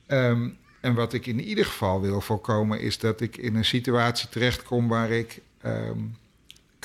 Ehm, 0.08 0.50
en 0.82 0.94
wat 0.94 1.14
ik 1.14 1.26
in 1.26 1.42
ieder 1.42 1.66
geval 1.66 2.02
wil 2.02 2.22
voorkomen, 2.22 2.80
is 2.80 2.98
dat 3.00 3.22
ik 3.22 3.38
in 3.38 3.56
een 3.56 3.66
situatie 3.66 4.30
terechtkom 4.30 4.88
waar 4.88 5.10
ik 5.12 5.42
ehm, 5.62 5.98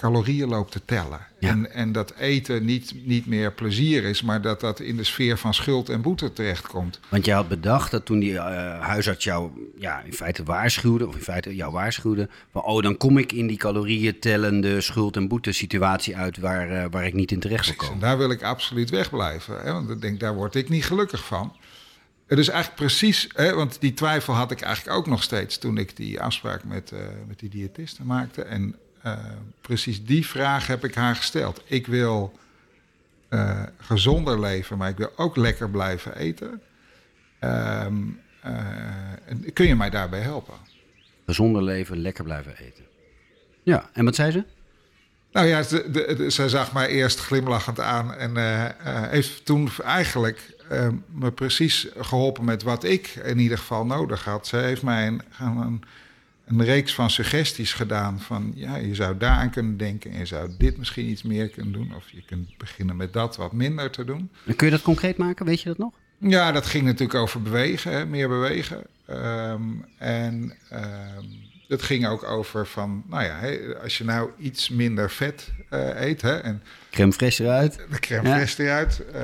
calorieën 0.00 0.49
loop 0.49 0.70
te 0.70 0.85
tellen. 0.85 1.20
Ja. 1.38 1.49
En, 1.49 1.73
en 1.73 1.93
dat 1.93 2.14
eten 2.14 2.64
niet, 2.64 2.94
niet 3.05 3.26
meer 3.26 3.52
plezier 3.52 4.05
is, 4.05 4.23
maar 4.23 4.43
dat 4.43 4.61
dat 4.61 4.81
in 4.81 4.97
de 4.97 5.05
sfeer 5.05 5.38
van 5.38 5.55
schuld 5.55 5.88
en 5.88 6.02
boete 6.02 6.32
terechtkomt. 6.32 7.00
Want 7.08 7.25
je 7.25 7.32
had 7.32 7.49
bedacht 7.49 7.91
dat 7.91 8.05
toen 8.05 8.19
die 8.19 8.38
eh, 8.38 8.81
huisarts 8.81 9.25
jou 9.25 9.50
ja, 9.79 10.00
in 10.00 10.12
feite 10.12 10.44
waarschuwde, 10.44 11.06
of 11.06 11.14
in 11.14 11.22
feite 11.22 11.55
jou 11.55 11.72
waarschuwde, 11.72 12.29
van 12.53 12.63
oh, 12.63 12.82
dan 12.82 12.96
kom 12.96 13.19
ik 13.19 13.32
in 13.32 13.46
die 13.46 13.56
calorieën 13.56 14.19
tellende 14.19 14.81
schuld- 14.81 15.17
en 15.17 15.29
boete 15.29 15.53
situatie 15.53 16.17
uit 16.17 16.39
waar, 16.39 16.70
eh, 16.70 16.84
waar 16.91 17.06
ik 17.06 17.15
niet 17.15 17.32
in 17.32 17.41
terecht 17.41 17.77
wil 17.77 17.98
daar 17.98 18.19
wil 18.19 18.31
ik 18.31 18.43
absoluut 18.43 18.91
wegblijven. 18.91 19.60
Hè? 19.60 19.72
Want 19.72 19.91
ik 19.91 20.01
denk, 20.01 20.20
daar 20.20 20.34
word 20.34 20.55
ik 20.55 20.69
niet 20.69 20.84
gelukkig 20.84 21.24
van. 21.24 21.56
Het 22.27 22.39
is 22.39 22.48
eigenlijk 22.48 22.81
precies, 22.81 23.29
hè, 23.34 23.55
want 23.55 23.81
die 23.81 23.94
twijfel 23.94 24.34
had 24.34 24.51
ik 24.51 24.60
eigenlijk 24.60 24.96
ook 24.96 25.06
nog 25.06 25.22
steeds 25.22 25.58
toen 25.58 25.79
ik 25.79 25.96
die 25.96 26.20
afspraak 26.20 26.65
met, 26.65 26.93
eh, 26.93 26.98
met 27.29 27.39
die 27.39 27.48
diëtiste 27.48 28.05
maakte. 28.05 28.43
En 28.43 28.77
eh, 29.02 29.19
precies 29.60 30.04
die 30.04 30.26
vraag 30.26 30.66
heb 30.66 30.84
ik 30.84 30.94
haar 30.94 31.16
gesteld. 31.16 31.62
Ik 31.66 31.86
wil 31.86 32.38
eh, 33.28 33.62
gezonder 33.78 34.40
leven, 34.40 34.78
maar 34.78 34.88
ik 34.88 34.96
wil 34.96 35.12
ook 35.16 35.36
lekker 35.36 35.70
blijven 35.70 36.16
eten. 36.16 36.60
Ehm, 37.38 37.96
eh, 38.40 38.54
kun 39.52 39.66
je 39.66 39.76
mij 39.76 39.90
daarbij 39.90 40.20
helpen? 40.20 40.54
Gezonder 41.26 41.62
leven, 41.62 41.98
lekker 41.98 42.24
blijven 42.24 42.56
eten. 42.56 42.84
Ja, 43.62 43.90
en 43.92 44.04
wat 44.04 44.14
zei 44.14 44.30
ze? 44.30 44.44
Nou 45.32 45.46
ja, 45.46 45.62
ze, 45.62 45.90
de, 45.90 46.14
de- 46.16 46.30
ze 46.30 46.48
zag 46.48 46.72
mij 46.72 46.88
eerst 46.88 47.19
glimlachend 47.20 47.80
aan 47.80 48.14
en 48.14 48.36
heeft 49.10 49.44
toen 49.44 49.70
eigenlijk 49.84 50.56
me 51.14 51.32
precies 51.32 51.88
geholpen 51.98 52.44
met 52.44 52.62
wat 52.62 52.84
ik 52.84 53.06
in 53.06 53.38
ieder 53.38 53.58
geval 53.58 53.86
nodig 53.86 54.24
had. 54.24 54.46
Ze 54.46 54.56
heeft 54.56 54.82
mij 54.82 55.06
een, 55.06 55.22
een 56.50 56.64
reeks 56.64 56.94
van 56.94 57.10
suggesties 57.10 57.72
gedaan 57.72 58.20
van 58.20 58.52
ja, 58.54 58.76
je 58.76 58.94
zou 58.94 59.16
daaraan 59.16 59.50
kunnen 59.50 59.76
denken 59.76 60.10
en 60.10 60.19
je 60.19 60.26
zou 60.26 60.50
dit 60.58 60.76
misschien 60.78 61.08
iets 61.08 61.22
meer 61.22 61.48
kunnen 61.48 61.72
doen. 61.72 61.92
Of 61.96 62.08
je 62.10 62.22
kunt 62.26 62.56
beginnen 62.58 62.96
met 62.96 63.12
dat 63.12 63.36
wat 63.36 63.52
minder 63.52 63.90
te 63.90 64.04
doen. 64.04 64.30
En 64.46 64.56
kun 64.56 64.66
je 64.66 64.72
dat 64.72 64.82
concreet 64.82 65.16
maken? 65.16 65.46
Weet 65.46 65.60
je 65.60 65.69
dat 65.69 65.78
nog? 65.78 65.92
Ja, 66.19 66.52
dat 66.52 66.66
ging 66.66 66.84
natuurlijk 66.84 67.19
over 67.19 67.42
bewegen, 67.42 67.92
hè, 67.92 68.06
meer 68.06 68.28
bewegen. 68.28 68.82
Ehm, 69.06 69.62
en 69.98 70.52
ehm 70.70 71.24
het 71.69 71.82
ging 71.82 72.06
ook 72.06 72.24
over 72.24 72.66
van, 72.66 73.02
nou 73.08 73.24
ja, 73.24 73.38
hè, 73.38 73.58
als 73.82 73.98
je 73.98 74.04
nou 74.04 74.30
iets 74.38 74.69
minder 74.69 75.10
vet 75.10 75.48
eh, 75.69 76.00
eet, 76.00 76.22
hè, 76.22 76.36
en 76.36 76.62
Crème 76.90 77.12
fraîche 77.12 77.40
eruit. 77.44 77.86
de 77.90 77.98
crème 77.98 78.28
Ja. 78.28 78.36
fraîche 78.46 78.58
eruit. 78.60 79.04
eh, 79.12 79.22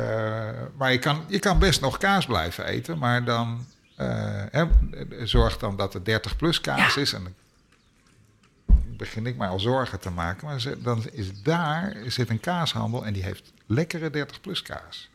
maar 0.78 0.92
je 0.92 0.99
kan, 0.99 1.25
je 1.28 1.38
kan 1.38 1.59
best 1.59 1.80
nog 1.80 1.99
kaas 1.99 2.26
blijven 2.26 2.66
eten, 2.66 2.99
maar 2.99 3.25
dan 3.25 3.66
hè, 3.97 4.65
zorg 5.25 5.59
dan 5.59 5.76
dat 5.76 5.93
het 5.93 6.05
30 6.05 6.37
plus 6.37 6.61
kaas 6.61 6.97
is. 6.97 7.12
En 7.12 7.23
dan 7.23 7.35
begin 8.97 9.26
ik 9.26 9.37
mij 9.37 9.49
al 9.49 9.61
zorgen 9.61 10.00
te 10.00 10.11
maken. 10.11 10.47
Maar 10.47 10.65
dan 10.83 11.03
is 11.12 11.43
daar 11.43 11.97
zit 12.07 12.29
een 12.31 12.41
kaashandel 12.41 13.07
en 13.07 13.12
die 13.12 13.23
heeft 13.23 13.53
lekkere 13.67 14.11
30 14.11 14.41
plus 14.41 14.62
kaas. 14.62 15.11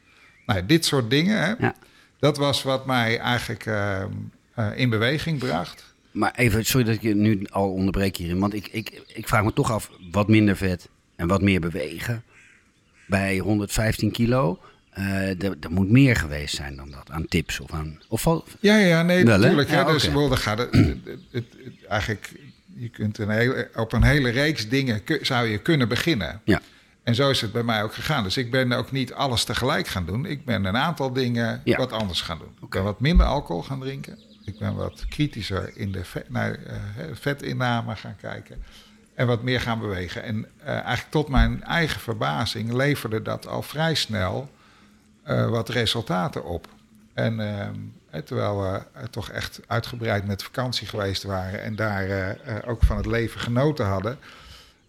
Nou, 0.46 0.60
ja, 0.60 0.66
dit 0.66 0.86
soort 0.86 1.10
dingen, 1.10 1.40
hè, 1.40 1.54
Ja. 1.60 1.76
dat 2.20 2.38
was 2.38 2.64
wat 2.64 2.86
mij 2.86 3.20
eigenlijk 3.20 3.66
ehm, 3.66 4.12
eh, 4.54 4.70
in 4.76 4.90
beweging 4.90 5.40
bracht. 5.40 5.94
Maar 6.12 6.34
even, 6.36 6.66
sorry 6.66 6.86
dat 6.86 6.96
ik 6.96 7.02
je 7.02 7.16
nu 7.16 7.46
al 7.50 7.72
onderbreek 7.72 8.16
hierin. 8.18 8.40
Want 8.40 8.54
ik, 8.54 8.68
ik, 8.68 9.02
ik 9.08 9.28
vraag 9.28 9.44
me 9.44 9.54
toch 9.54 9.72
af, 9.72 9.92
wat 10.12 10.28
minder 10.28 10.58
vet 10.58 10.90
en 11.16 11.28
wat 11.28 11.42
meer 11.42 11.60
bewegen. 11.60 12.24
Bij 13.08 13.38
115 13.38 14.12
kilo, 14.12 14.60
eh, 14.92 15.44
er 15.44 15.56
moet 15.70 15.90
meer 15.90 16.16
geweest 16.16 16.56
zijn 16.56 16.76
dan 16.76 16.92
dat. 16.92 17.10
Aan 17.12 17.26
tips 17.28 17.60
of 17.60 17.72
aan... 17.72 18.00
Of 18.08 18.22
val- 18.22 18.46
Ja, 18.60 18.76
ja, 18.78 19.02
nee, 19.04 19.26
Wel, 19.26 19.38
natuurlijk. 19.40 19.70
hè. 19.70 19.76
Ja, 19.80 19.92
dus 19.92 20.08
wel, 20.08 20.30
dan 20.30 20.38
gaat 20.38 20.58
het, 20.58 20.74
het, 20.74 20.98
het- 21.06 21.24
het- 21.32 21.86
eigenlijk, 21.90 22.32
je 22.76 22.90
kunt 22.90 23.18
een 23.18 23.30
hele, 23.30 23.70
op 23.76 23.94
een 23.94 24.04
hele 24.04 24.30
reeks 24.30 24.70
dingen 24.70 25.02
zou 25.22 25.48
je 25.48 25.58
kunnen 25.58 25.88
beginnen. 25.88 26.42
Ja. 26.44 26.62
En 27.04 27.16
zo 27.16 27.30
is 27.30 27.42
het 27.42 27.52
bij 27.52 27.64
mij 27.64 27.84
ook 27.84 27.94
gegaan. 27.94 28.24
Dus 28.24 28.38
ik 28.38 28.52
ben 28.52 28.72
ook 28.72 28.92
niet 28.92 29.14
alles 29.14 29.44
tegelijk 29.44 29.88
gaan 29.88 30.06
doen. 30.06 30.26
Ik 30.26 30.46
ben 30.46 30.66
een 30.66 30.78
aantal 30.78 31.14
dingen 31.14 31.62
Ja. 31.64 31.78
wat 31.78 31.92
anders 31.92 32.22
gaan 32.22 32.38
doen. 32.38 32.56
Ik 32.62 32.70
ben 32.70 32.84
wat 32.84 33.00
minder 33.00 33.26
alcohol 33.26 33.64
gaan 33.64 33.80
drinken. 33.80 34.20
Ik 34.46 34.60
ben 34.60 34.76
wat 34.76 35.06
kritischer 35.10 35.72
in 35.78 35.92
de 35.92 36.06
vet, 36.06 36.30
naar 36.30 36.52
eh, 36.54 36.76
vetinname 37.14 37.96
gaan 37.96 38.16
kijken. 38.22 38.64
En 39.16 39.28
wat 39.28 39.44
meer 39.44 39.62
gaan 39.62 39.80
bewegen. 39.80 40.24
En 40.24 40.46
eh, 40.64 40.68
eigenlijk 40.74 41.06
tot 41.10 41.28
mijn 41.30 41.64
eigen 41.64 42.00
verbazing 42.00 42.74
leverde 42.74 43.22
dat 43.22 43.48
al 43.48 43.62
vrij 43.62 43.96
snel 43.96 44.52
eh, 45.32 45.50
wat 45.50 45.70
resultaten 45.70 46.46
op. 46.46 46.68
En 47.14 47.40
ehm, 47.40 47.76
hè, 48.10 48.22
terwijl 48.22 48.62
we 48.62 48.84
eh, 48.94 49.04
toch 49.04 49.30
echt 49.30 49.60
uitgebreid 49.68 50.28
met 50.28 50.44
vakantie 50.44 50.88
geweest 50.88 51.24
waren 51.24 51.62
en 51.62 51.76
daar 51.76 52.04
eh, 52.04 52.30
eh, 52.30 52.70
ook 52.70 52.84
van 52.84 52.98
het 52.98 53.06
leven 53.06 53.40
genoten 53.40 53.86
hadden, 53.86 54.18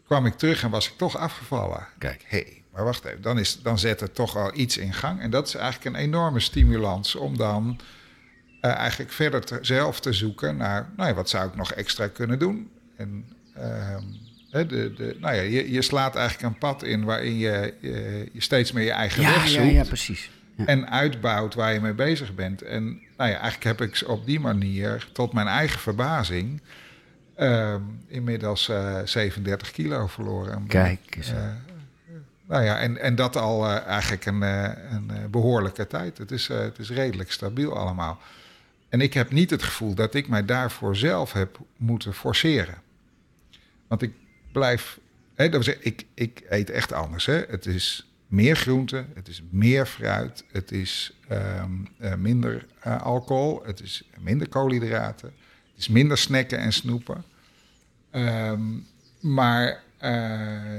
kwam 0.06 0.26
ik 0.26 0.34
terug 0.34 0.62
en 0.62 0.70
was 0.70 0.88
ik 0.88 0.96
toch 0.96 1.16
afgevallen. 1.16 1.86
Kijk. 1.98 2.24
Hé, 2.26 2.38
hey, 2.38 2.62
maar 2.72 2.84
wacht 2.84 3.04
even, 3.04 3.22
dan, 3.22 3.38
is, 3.38 3.62
dan 3.62 3.78
zet 3.78 4.00
er 4.00 4.12
toch 4.12 4.36
al 4.36 4.50
iets 4.54 4.76
in 4.76 4.92
gang. 4.92 5.20
En 5.20 5.30
dat 5.30 5.46
is 5.46 5.54
eigenlijk 5.54 5.96
een 5.96 6.02
enorme 6.02 6.40
stimulans 6.40 7.14
om 7.14 7.36
dan 7.36 7.80
eh, 8.60 8.70
eigenlijk 8.70 9.12
verder 9.12 9.44
te, 9.44 9.58
zelf 9.60 10.00
te 10.00 10.12
zoeken 10.12 10.56
naar, 10.56 10.90
nou 10.96 11.08
ja, 11.08 11.14
wat 11.14 11.28
zou 11.28 11.48
ik 11.48 11.56
nog 11.56 11.72
extra 11.72 12.08
kunnen 12.08 12.38
doen? 12.38 12.70
En 12.96 13.26
ehm, 13.54 14.04
hè, 14.52 14.66
de, 14.66 14.92
de, 14.92 15.16
nou 15.20 15.34
ja, 15.34 15.40
je, 15.42 15.72
je 15.72 15.82
slaat 15.82 16.16
eigenlijk 16.16 16.54
een 16.54 16.58
pad 16.58 16.82
in 16.82 17.04
waarin 17.04 17.38
je, 17.38 17.74
je, 17.80 18.28
je 18.32 18.40
steeds 18.40 18.72
meer 18.72 18.84
je 18.84 18.90
eigen 18.90 19.22
ja, 19.22 19.30
weg 19.30 19.48
zoekt 19.48 19.70
ja, 19.70 19.84
precies. 19.84 20.30
Ja. 20.56 20.66
en 20.66 20.90
uitbouwt 20.90 21.54
waar 21.54 21.72
je 21.72 21.80
mee 21.80 21.94
bezig 21.94 22.34
bent. 22.34 22.62
En 22.62 22.84
nou 23.16 23.30
ja, 23.30 23.38
eigenlijk 23.38 23.64
heb 23.64 23.80
ik 23.80 24.02
op 24.06 24.26
die 24.26 24.40
manier, 24.40 25.08
tot 25.12 25.32
mijn 25.32 25.46
eigen 25.46 25.80
verbazing, 25.80 26.60
ehm, 27.34 27.80
inmiddels 28.06 28.68
eh 28.68 28.98
37 29.04 29.70
kilo 29.70 30.06
verloren. 30.06 30.66
Kijk 30.66 31.00
eens. 31.16 31.30
Eh, 31.30 31.48
nou 32.52 32.64
ja, 32.64 32.78
en, 32.78 32.98
en 32.98 33.14
dat 33.14 33.36
al 33.36 33.66
eh, 33.66 33.86
eigenlijk 33.86 34.26
een, 34.26 34.42
eh, 34.42 34.70
een 34.90 35.10
eh, 35.10 35.24
behoorlijke 35.30 35.86
tijd. 35.86 36.18
Het 36.18 36.30
is, 36.30 36.48
eh, 36.48 36.58
het 36.58 36.78
is 36.78 36.90
redelijk 36.90 37.32
stabiel 37.32 37.76
allemaal. 37.76 38.18
En 38.88 39.00
ik 39.00 39.14
heb 39.14 39.30
niet 39.30 39.50
het 39.50 39.62
gevoel 39.62 39.94
dat 39.94 40.14
ik 40.14 40.28
mij 40.28 40.44
daarvoor 40.44 40.96
zelf 40.96 41.32
heb 41.32 41.58
moeten 41.76 42.14
forceren. 42.14 42.74
Want 43.86 44.02
ik 44.02 44.12
blijf. 44.52 44.98
Hè, 45.34 45.44
dat 45.44 45.52
wil 45.52 45.62
zeggen, 45.62 45.84
ik, 45.84 46.06
ik 46.14 46.42
eet 46.48 46.70
echt 46.70 46.92
anders. 46.92 47.26
Hè. 47.26 47.42
Het 47.48 47.66
is 47.66 48.06
meer 48.32 48.56
groente, 48.56 49.04
het 49.14 49.28
is 49.28 49.42
meer 49.50 49.86
fruit, 49.86 50.44
het 50.52 50.72
is 50.72 51.18
ehm, 51.28 51.70
eh, 51.98 52.14
minder 52.14 52.66
eh, 52.80 53.02
alcohol, 53.02 53.62
het 53.64 53.80
is 53.80 54.02
minder 54.20 54.48
koolhydraten, 54.48 55.32
het 55.70 55.78
is 55.78 55.88
minder 55.88 56.18
snacken 56.18 56.58
en 56.58 56.72
snoepen. 56.72 57.24
Ehm, 58.10 58.62
maar 59.20 59.82
eh, 59.98 60.12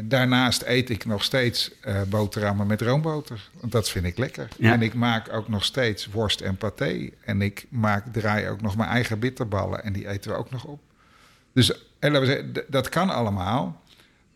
daarnaast 0.03 0.62
eet 0.62 0.89
ik 0.89 1.06
nog 1.06 1.24
steeds 1.24 1.72
boterhammen 2.10 2.68
met 2.68 2.82
roomboter. 2.82 3.50
Want 3.60 3.72
dat 3.72 3.89
vind 3.89 4.06
ik 4.06 4.18
lekker. 4.18 4.48
Ja. 4.58 4.74
En 4.74 4.82
ik 4.82 4.94
maak 4.94 5.34
ook 5.34 5.48
nog 5.48 5.65
steeds 5.65 6.06
worst 6.06 6.42
en 6.42 6.58
paté. 6.58 7.10
En 7.25 7.42
ik 7.42 7.65
maak, 7.70 8.13
draai 8.13 8.48
ook 8.48 8.62
nog 8.62 8.77
mijn 8.77 8.89
eigen 8.89 9.20
bitterballen. 9.20 9.84
En 9.84 9.94
die 9.94 10.08
eten 10.08 10.32
we 10.32 10.38
ook 10.38 10.51
nog 10.51 10.63
op. 10.63 10.82
Dus 11.53 11.74
en 12.03 12.19
we 12.19 12.25
zeggen, 12.25 12.53
dat 12.67 12.89
kan 12.89 13.10
allemaal. 13.10 13.81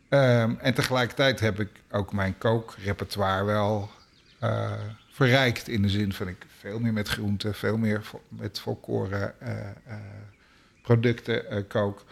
Ehm, 0.09 0.53
en 0.59 0.73
tegelijkertijd 0.73 1.39
heb 1.39 1.59
ik 1.59 1.69
ook 1.91 2.13
mijn 2.13 2.37
kookrepertoire 2.37 3.43
wel 3.43 3.89
eh, 4.39 4.71
verrijkt. 5.11 5.67
In 5.67 5.81
de 5.81 5.89
zin 5.89 6.13
van 6.13 6.27
ik 6.27 6.45
veel 6.59 6.79
meer 6.79 6.93
met 6.93 7.07
groenten, 7.07 7.53
veel 7.55 7.77
meer 7.77 8.03
vo- 8.03 8.21
met 8.29 8.59
volkoren 8.59 9.33
eh, 9.39 9.59
eh, 9.59 9.95
producten 10.81 11.67
kook. 11.67 12.05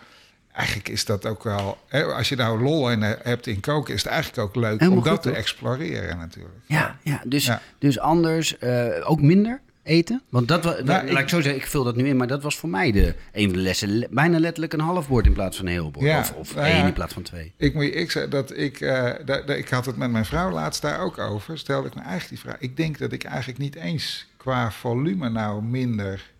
Eigenlijk 0.51 0.89
is 0.89 1.05
dat 1.05 1.25
ook 1.25 1.43
wel... 1.43 1.77
Hè, 1.87 2.03
als 2.03 2.29
je 2.29 2.35
nou 2.35 2.61
lol 2.61 2.91
in, 2.91 3.01
hebt 3.01 3.47
in 3.47 3.59
koken... 3.59 3.93
is 3.93 4.03
het 4.03 4.11
eigenlijk 4.11 4.47
ook 4.47 4.55
leuk 4.55 4.79
Helemaal 4.79 4.97
om 5.03 5.03
dat 5.09 5.21
te 5.21 5.31
exploreren 5.31 6.17
natuurlijk. 6.17 6.55
Ja, 6.65 6.97
ja, 7.03 7.21
dus, 7.25 7.45
Ja. 7.45 7.61
dus 7.79 7.99
anders, 7.99 8.61
ook 9.03 9.21
minder 9.21 9.61
eten? 9.85 10.21
Want 10.29 10.47
dat 10.47 10.63
was, 10.63 10.73
Nou, 10.75 10.85
laat 10.85 11.03
ik 11.11 11.17
ik- 11.19 11.29
zo 11.29 11.41
zeggen, 11.41 11.61
ik 11.61 11.67
vul 11.67 11.83
dat 11.83 11.95
nu 11.95 12.07
in, 12.07 12.17
maar 12.17 12.27
dat 12.27 12.43
was 12.43 12.57
voor 12.57 12.69
mij 12.69 12.91
de, 12.91 13.15
een 13.33 13.43
van 13.43 13.53
de 13.53 13.59
lessen. 13.63 13.97
le- 13.97 14.07
bijna 14.09 14.39
letterlijk 14.39 14.73
een 14.73 14.79
half 14.79 15.07
bord 15.07 15.25
in 15.25 15.33
plaats 15.33 15.57
van 15.57 15.65
een 15.65 15.71
heel 15.71 15.91
bord. 15.91 16.05
Ja, 16.05 16.19
of 16.19 16.31
of 16.33 16.55
nou 16.55 16.67
één 16.67 16.77
ja. 16.77 16.85
in 16.87 16.93
plaats 16.93 17.13
van 17.13 17.23
twee. 17.23 17.53
Ik 17.57 17.73
moet 17.73 17.83
ik 17.83 18.11
zeggen 18.11 18.31
dat 18.31 18.57
ik, 18.57 18.79
eh, 18.81 19.57
ik 19.57 19.69
had 19.69 19.85
het 19.85 19.97
met 19.97 20.11
mijn 20.11 20.25
vrouw 20.25 20.51
laatst 20.51 20.81
daar 20.81 20.99
ook 20.99 21.17
over. 21.17 21.57
Stelde 21.57 21.87
ik 21.87 21.95
me 21.95 22.01
eigenlijk 22.01 22.29
die 22.29 22.39
vraag. 22.39 22.59
Ik 22.59 22.77
denk 22.77 22.97
dat 22.97 23.11
ik 23.11 23.23
eigenlijk 23.23 23.59
niet 23.59 23.75
eens 23.75 24.27
qua 24.37 24.71
volume 24.71 25.29
nou 25.29 25.63
minder 25.63 26.31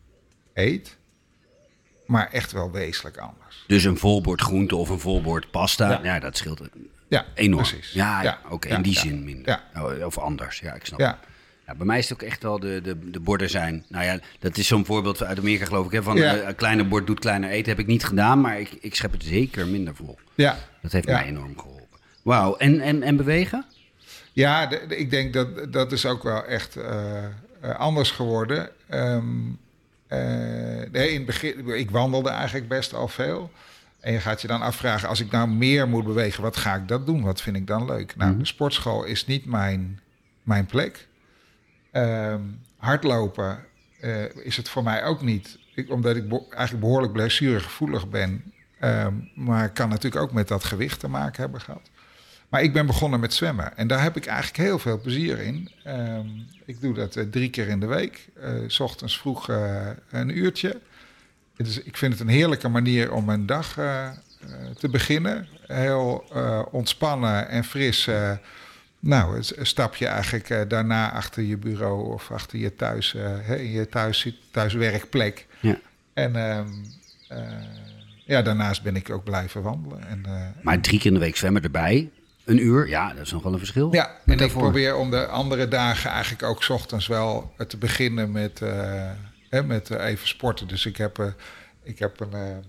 eet, 0.53 0.95
maar 2.05 2.29
echt 2.31 2.51
wel 2.51 2.71
wezenlijk 2.71 3.17
anders. 3.17 3.63
Dus 3.67 3.83
een 3.83 3.97
vol 3.97 4.21
bord 4.21 4.41
groente 4.41 4.75
of 4.75 4.89
een 4.89 4.99
vol 4.99 5.21
bord 5.21 5.51
pasta, 5.51 5.89
ja, 5.89 5.99
Ja. 6.03 6.19
dat 6.19 6.37
scheelt 6.37 6.61
Ja, 7.07 7.25
enorm. 7.33 7.63
precies. 7.67 7.91
Ja, 7.91 8.21
ja, 8.23 8.39
oké, 8.49 8.67
in 8.67 8.81
die 8.81 8.97
zin 8.99 9.23
minder. 9.23 9.61
Oh, 9.75 10.05
Of 10.05 10.17
anders, 10.17 10.59
ja, 10.59 10.73
ik 10.73 10.85
snap 10.85 10.99
Ja. 10.99 11.19
Ja, 11.67 11.75
bij 11.75 11.85
mij 11.85 11.97
is 11.97 12.09
het 12.09 12.21
ook 12.23 12.27
echt 12.29 12.43
wel 12.43 12.59
de, 12.59 12.81
de, 12.83 13.09
de 13.09 13.19
borden 13.19 13.49
zijn. 13.49 13.85
Nou 13.87 14.05
ja, 14.05 14.19
dat 14.39 14.57
is 14.57 14.67
zo'n 14.67 14.85
voorbeeld 14.85 15.23
uit 15.23 15.39
Amerika 15.39 15.65
geloof 15.65 15.85
ik. 15.85 15.91
Hè, 15.91 16.03
van 16.03 16.15
Ja. 16.17 16.35
eh, 16.37 16.47
een 16.47 16.55
kleiner 16.55 16.87
bord 16.87 17.07
doet 17.07 17.19
kleiner 17.19 17.49
eten. 17.49 17.69
Heb 17.69 17.79
ik 17.79 17.87
niet 17.87 18.03
gedaan, 18.03 18.41
maar 18.41 18.59
ik, 18.59 18.71
ik 18.81 18.95
schep 18.95 19.11
het 19.11 19.23
zeker 19.23 19.67
minder 19.67 19.95
vol. 19.95 20.17
Ja, 20.35 20.57
Dat 20.81 20.91
heeft 20.91 21.07
Ja. 21.07 21.13
mij 21.17 21.25
enorm 21.25 21.59
geholpen. 21.59 21.99
Wauw, 22.21 22.55
en, 22.57 22.79
en, 22.79 23.03
en 23.03 23.15
bewegen? 23.15 23.65
Ja, 24.33 24.65
de- 24.67 24.85
de- 24.87 24.97
ik 24.97 25.09
denk 25.09 25.33
dat 25.33 25.73
dat 25.73 25.91
is 25.91 26.05
ook 26.05 26.23
wel 26.23 26.45
echt 26.45 26.75
eh, 26.75 27.23
eh, 27.61 27.75
anders 27.77 28.11
geworden. 28.11 28.69
Ehm, 28.89 29.23
eh, 30.07 30.19
nee, 30.91 31.09
in 31.09 31.15
het 31.17 31.25
begin, 31.25 31.67
ik 31.67 31.91
wandelde 31.91 32.29
eigenlijk 32.29 32.67
best 32.67 32.93
al 32.93 33.07
veel. 33.07 33.51
En 33.99 34.13
je 34.13 34.19
gaat 34.19 34.41
je 34.41 34.47
dan 34.47 34.61
afvragen, 34.61 35.07
als 35.09 35.19
ik 35.19 35.31
nou 35.31 35.47
meer 35.47 35.87
moet 35.87 36.03
bewegen, 36.05 36.43
wat 36.43 36.57
ga 36.57 36.75
ik 36.75 36.87
dat 36.87 37.05
doen? 37.05 37.21
Wat 37.21 37.41
vind 37.41 37.55
ik 37.55 37.67
dan 37.67 37.85
leuk? 37.85 38.15
Nou, 38.15 38.29
Mhm. 38.31 38.39
de 38.39 38.45
sportschool 38.45 39.03
is 39.03 39.25
niet 39.25 39.45
mijn, 39.45 39.99
mijn 40.43 40.65
plek. 40.65 41.07
Ehm, 41.95 42.41
hardlopen 42.77 43.59
eh, 43.99 44.23
is 44.35 44.57
het 44.57 44.69
voor 44.69 44.83
mij 44.83 45.03
ook 45.03 45.21
niet. 45.21 45.57
Omdat 45.87 46.15
ik 46.15 46.31
eigenlijk 46.31 46.79
behoorlijk 46.79 47.13
blessuregevoelig 47.13 48.09
ben. 48.09 48.53
Ehm, 48.79 49.13
maar 49.35 49.69
kan 49.69 49.89
natuurlijk 49.89 50.23
ook 50.23 50.31
met 50.31 50.47
dat 50.47 50.63
gewicht 50.63 50.99
te 50.99 51.07
maken 51.07 51.41
hebben 51.41 51.61
gehad. 51.61 51.89
Maar 52.49 52.63
ik 52.63 52.73
ben 52.73 52.85
begonnen 52.85 53.19
met 53.19 53.33
zwemmen. 53.33 53.77
En 53.77 53.87
daar 53.87 54.01
heb 54.01 54.15
ik 54.15 54.25
eigenlijk 54.25 54.57
heel 54.57 54.79
veel 54.79 54.99
plezier 55.01 55.39
in. 55.39 55.71
Ehm, 55.83 56.27
ik 56.65 56.81
doe 56.81 56.93
dat 56.93 57.15
eh, 57.15 57.23
drie 57.23 57.49
keer 57.49 57.67
in 57.67 57.79
de 57.79 57.85
week. 57.85 58.27
eh, 58.41 58.51
s 58.67 58.79
ochtends 58.79 59.19
vroeg 59.19 59.47
een 60.09 60.37
uurtje. 60.37 60.81
Ik 61.83 61.97
vind 61.97 62.13
het 62.13 62.21
een 62.21 62.27
heerlijke 62.27 62.67
manier 62.67 63.11
om 63.11 63.25
mijn 63.25 63.45
dag 63.45 63.73
te 64.77 64.89
beginnen. 64.91 65.47
Heel 65.67 66.25
ontspannen 66.71 67.49
en 67.49 67.63
fris. 67.63 68.09
Nou, 69.05 69.37
stap 69.41 69.95
je 69.95 70.07
eigenlijk 70.07 70.49
eh, 70.49 70.61
daarna 70.67 71.11
achter 71.11 71.43
je 71.43 71.57
bureau 71.57 72.13
of 72.13 72.31
achter 72.31 72.59
je 72.59 72.75
thuis, 72.75 73.15
eh, 73.15 73.49
in 73.49 73.71
je 73.71 73.89
thuis, 73.89 74.37
thuiswerkplek. 74.51 75.47
Ja. 75.59 75.79
En 76.13 76.35
ehm, 76.35 76.67
eh, 77.27 77.39
ja, 78.25 78.41
daarnaast 78.41 78.83
ben 78.83 78.95
ik 78.95 79.09
ook 79.09 79.23
blijven 79.23 79.61
wandelen. 79.61 80.07
En, 80.07 80.25
Maar 80.61 80.81
drie 80.81 80.97
keer 80.97 81.07
in 81.07 81.13
de 81.13 81.19
week 81.19 81.35
zwemmen 81.35 81.63
erbij. 81.63 82.09
Een 82.45 82.65
uur, 82.65 82.87
ja, 82.87 83.13
dat 83.13 83.25
is 83.25 83.31
nog 83.31 83.43
wel 83.43 83.53
een 83.53 83.59
verschil. 83.59 83.93
Ja, 83.93 84.11
en 84.25 84.39
ik 84.39 84.51
probeer 84.51 84.95
om 84.95 85.11
de 85.11 85.25
andere 85.25 85.67
dagen 85.67 86.09
eigenlijk 86.09 86.43
ook 86.43 86.63
's 86.63 86.69
ochtends 86.69 87.07
wel 87.07 87.53
te 87.67 87.77
beginnen 87.77 88.31
met, 88.31 88.59
hè, 89.49 89.63
met 89.63 89.89
even 89.89 90.27
sporten. 90.27 90.67
Dus 90.67 90.85
ik 90.85 90.97
heb, 90.97 91.35
ik 91.83 91.99
heb 91.99 92.19
een, 92.19 92.63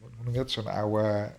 hoe 0.00 0.10
noem 0.16 0.32
je 0.32 0.38
dat, 0.38 0.50
zo'n 0.50 0.66
oude 0.66 1.30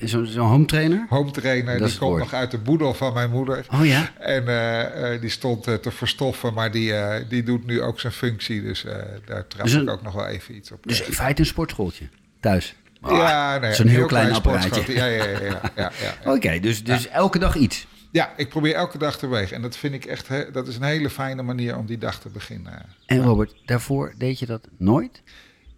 Zo'n 0.00 0.26
zo'n 0.26 0.46
home 0.46 0.64
trainer? 0.64 1.06
home 1.08 1.30
trainer. 1.30 1.78
Dat 1.78 1.88
Die 1.88 1.98
komt 1.98 2.18
nog 2.18 2.32
uit 2.32 2.50
de 2.50 2.58
boedel 2.58 2.94
van 2.94 3.12
mijn 3.12 3.30
moeder. 3.30 3.66
Oh 3.74 3.86
ja? 3.86 4.12
En 4.18 4.48
eh, 4.48 5.12
eh, 5.14 5.20
die 5.20 5.30
stond 5.30 5.66
eh, 5.66 5.74
te 5.74 5.90
verstoffen, 5.90 6.54
maar 6.54 6.70
die, 6.70 6.92
die 7.28 7.42
doet 7.42 7.66
nu 7.66 7.82
ook 7.82 8.00
zijn 8.00 8.12
functie. 8.12 8.62
Dus 8.62 8.84
daar 9.26 9.46
trap 9.46 9.62
Dus 9.64 9.72
een- 9.72 9.82
ik 9.82 9.90
ook 9.90 10.02
nog 10.02 10.14
wel 10.14 10.26
even 10.26 10.54
iets 10.56 10.70
op. 10.72 10.82
Dus 10.86 11.02
in 11.02 11.12
feite 11.12 11.40
een 11.40 11.46
sportschooltje. 11.46 12.08
Thuis. 12.40 12.74
Ah, 13.00 13.16
ja, 13.16 13.58
nee, 13.58 13.74
Zo'n 13.74 13.86
heel 13.86 14.06
klein 14.06 14.32
apparaatje. 14.32 14.68
sportschot. 14.68 14.96
Ja, 14.96 15.04
ja, 15.06 15.24
ja. 15.24 15.38
ja, 15.40 15.60
ja, 15.76 15.90
ja. 16.24 16.32
Oké, 16.34 16.58
dus, 16.60 16.84
dus 16.84 17.08
elke 17.08 17.38
dag 17.38 17.54
iets. 17.56 17.86
Ja, 18.12 18.32
ik 18.36 18.48
probeer 18.48 18.74
elke 18.74 18.98
dag 18.98 19.18
te 19.18 19.26
bewegen. 19.28 19.56
En 19.56 19.62
dat 19.62 19.76
vind 19.76 19.94
ik 19.94 20.04
echt, 20.04 20.28
he- 20.28 20.50
dat 20.50 20.68
is 20.68 20.76
een 20.76 20.82
hele 20.82 21.10
fijne 21.10 21.42
manier 21.42 21.76
om 21.76 21.86
die 21.86 21.98
dag 21.98 22.20
te 22.20 22.28
beginnen. 22.28 22.82
En 23.06 23.22
Robert, 23.22 23.54
daarvoor 23.64 24.14
deed 24.18 24.38
je 24.38 24.46
dat 24.46 24.68
nooit? 24.78 25.22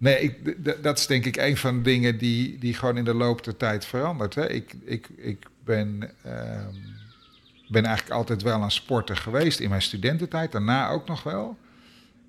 Nee, 0.02 0.20
ik, 0.20 0.56
dat 0.82 0.98
is 0.98 1.06
denk 1.06 1.24
ik 1.24 1.36
een 1.36 1.56
van 1.56 1.76
de 1.76 1.82
dingen 1.82 2.18
die, 2.18 2.58
die 2.58 2.74
gewoon 2.74 2.96
in 2.96 3.04
de 3.04 3.14
loop 3.14 3.44
der 3.44 3.56
tijd 3.56 3.84
verandert. 3.84 4.34
Hè. 4.34 4.50
Ik, 4.50 4.74
ik, 4.84 5.08
ik 5.16 5.46
ben, 5.64 6.10
ehm, 6.22 6.74
ben 7.68 7.84
eigenlijk 7.84 8.16
altijd 8.16 8.42
wel 8.42 8.62
een 8.62 8.70
sporter 8.70 9.16
geweest 9.16 9.60
in 9.60 9.68
mijn 9.68 9.82
studententijd. 9.82 10.52
Daarna 10.52 10.88
ook 10.88 11.08
nog 11.08 11.22
wel. 11.22 11.56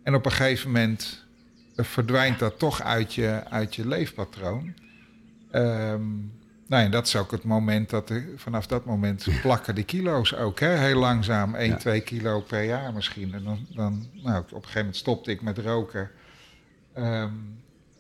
En 0.04 0.16
op 0.16 0.26
een 0.26 0.32
gegeven 0.32 0.72
moment 0.72 1.26
verdwijnt 1.76 2.40
dat 2.40 2.60
toch 2.60 2.82
uit 2.82 3.14
je, 3.14 3.44
uit 3.50 3.76
je 3.76 3.88
leefpatroon. 3.88 4.74
Ehm, 5.52 6.08
nou, 6.68 6.84
en 6.84 6.92
dat 6.92 7.08
is 7.08 7.16
ook 7.16 7.32
het 7.32 7.44
moment 7.44 7.90
dat 7.90 8.10
er, 8.10 8.26
vanaf 8.36 8.68
dat 8.68 8.86
moment 8.86 9.28
plakken 9.42 9.76
de 9.76 9.84
kilo's 9.84 10.34
ook. 10.34 10.60
Hè? 10.60 10.78
Heel 10.78 11.00
langzaam, 11.00 11.56
1, 11.56 11.78
2 11.78 12.02
kilo 12.02 12.42
per 12.42 12.64
jaar 12.64 12.94
misschien. 12.94 13.34
En 13.34 13.44
dan, 13.44 13.66
dan 13.70 14.08
nou, 14.12 14.40
op 14.40 14.52
een 14.52 14.56
gegeven 14.58 14.80
moment 14.80 14.96
stopte 14.96 15.32
ik 15.32 15.42
met 15.42 15.58
roken. 15.58 16.10
Ehm, 16.94 17.32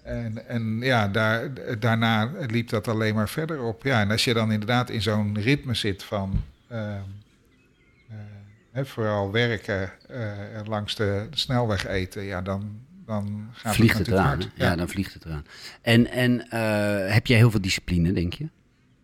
en, 0.03 0.47
en 0.47 0.79
ja, 0.79 1.07
daar, 1.07 1.49
daarna 1.79 2.31
liep 2.47 2.69
dat 2.69 2.87
alleen 2.87 3.15
maar 3.15 3.29
verder 3.29 3.61
op. 3.61 3.83
Ja, 3.83 4.01
en 4.01 4.11
als 4.11 4.23
je 4.23 4.33
dan 4.33 4.51
inderdaad 4.51 4.89
in 4.89 5.01
zo'n 5.01 5.39
ritme 5.39 5.73
zit 5.73 6.03
van 6.03 6.43
ehm, 6.67 7.01
eh, 8.73 8.83
vooral 8.85 9.31
werken 9.31 9.91
uh, 10.11 10.27
langs 10.65 10.95
de, 10.95 11.27
de, 11.29 11.37
snelweg 11.37 11.87
eten, 11.87 12.23
ja, 12.23 12.41
dan, 12.41 12.79
dan 13.05 13.49
gaat 13.51 13.75
vliegt 13.75 13.97
het, 13.97 14.07
het 14.07 14.15
eraan. 14.15 14.39
Ja. 14.39 14.47
ja. 14.55 14.75
dan 14.75 14.89
vliegt 14.89 15.13
het 15.13 15.25
eraan. 15.25 15.45
En, 15.81 16.07
en 16.07 16.31
uh, 16.53 17.13
heb 17.13 17.27
jij 17.27 17.37
heel 17.37 17.51
veel 17.51 17.61
discipline, 17.61 18.13
denk 18.13 18.33
je? 18.33 18.47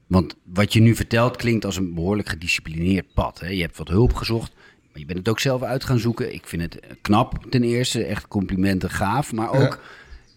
Want 0.08 0.36
wat 0.44 0.74
je 0.74 0.80
nu 0.80 0.96
vertelt 0.96 1.36
klinkt 1.36 1.66
als 1.66 1.78
een 1.78 1.94
behoorlijk 1.94 2.30
gedisciplineerd 2.30 3.14
pad. 3.14 3.40
Hè? 3.40 3.48
Je 3.48 3.62
hebt 3.62 3.78
wat 3.78 3.88
hulp 3.88 4.14
gezocht, 4.14 4.52
maar 4.92 5.00
je 5.00 5.06
bent 5.06 5.18
het 5.18 5.30
ook 5.30 5.40
zelf 5.40 5.62
uit 5.62 5.84
gaan 5.84 6.00
zoeken. 6.00 6.34
Ik 6.34 6.48
vind 6.48 6.62
het 6.62 6.80
knap 7.02 7.46
ten 7.50 7.64
eerste, 7.64 8.06
echt 8.06 8.28
complimenten 8.28 8.90
gaaf. 8.90 9.32
Maar 9.32 9.50
ook, 9.52 9.60
ja, 9.60 9.80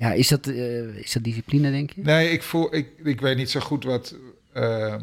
ja 0.02 0.12
is, 0.12 0.28
dat, 0.28 0.46
uh, 0.46 0.96
is 0.96 1.12
dat 1.12 1.24
discipline, 1.24 1.70
denk 1.70 1.90
je? 1.90 2.00
Nee, 2.02 2.30
ik, 2.30 2.42
voel, 2.42 2.74
ik, 2.74 2.88
ik 3.04 3.20
weet 3.20 3.36
niet 3.36 3.50
zo 3.50 3.60
goed 3.60 3.84
wat... 3.84 4.16
Uh, 4.54 4.96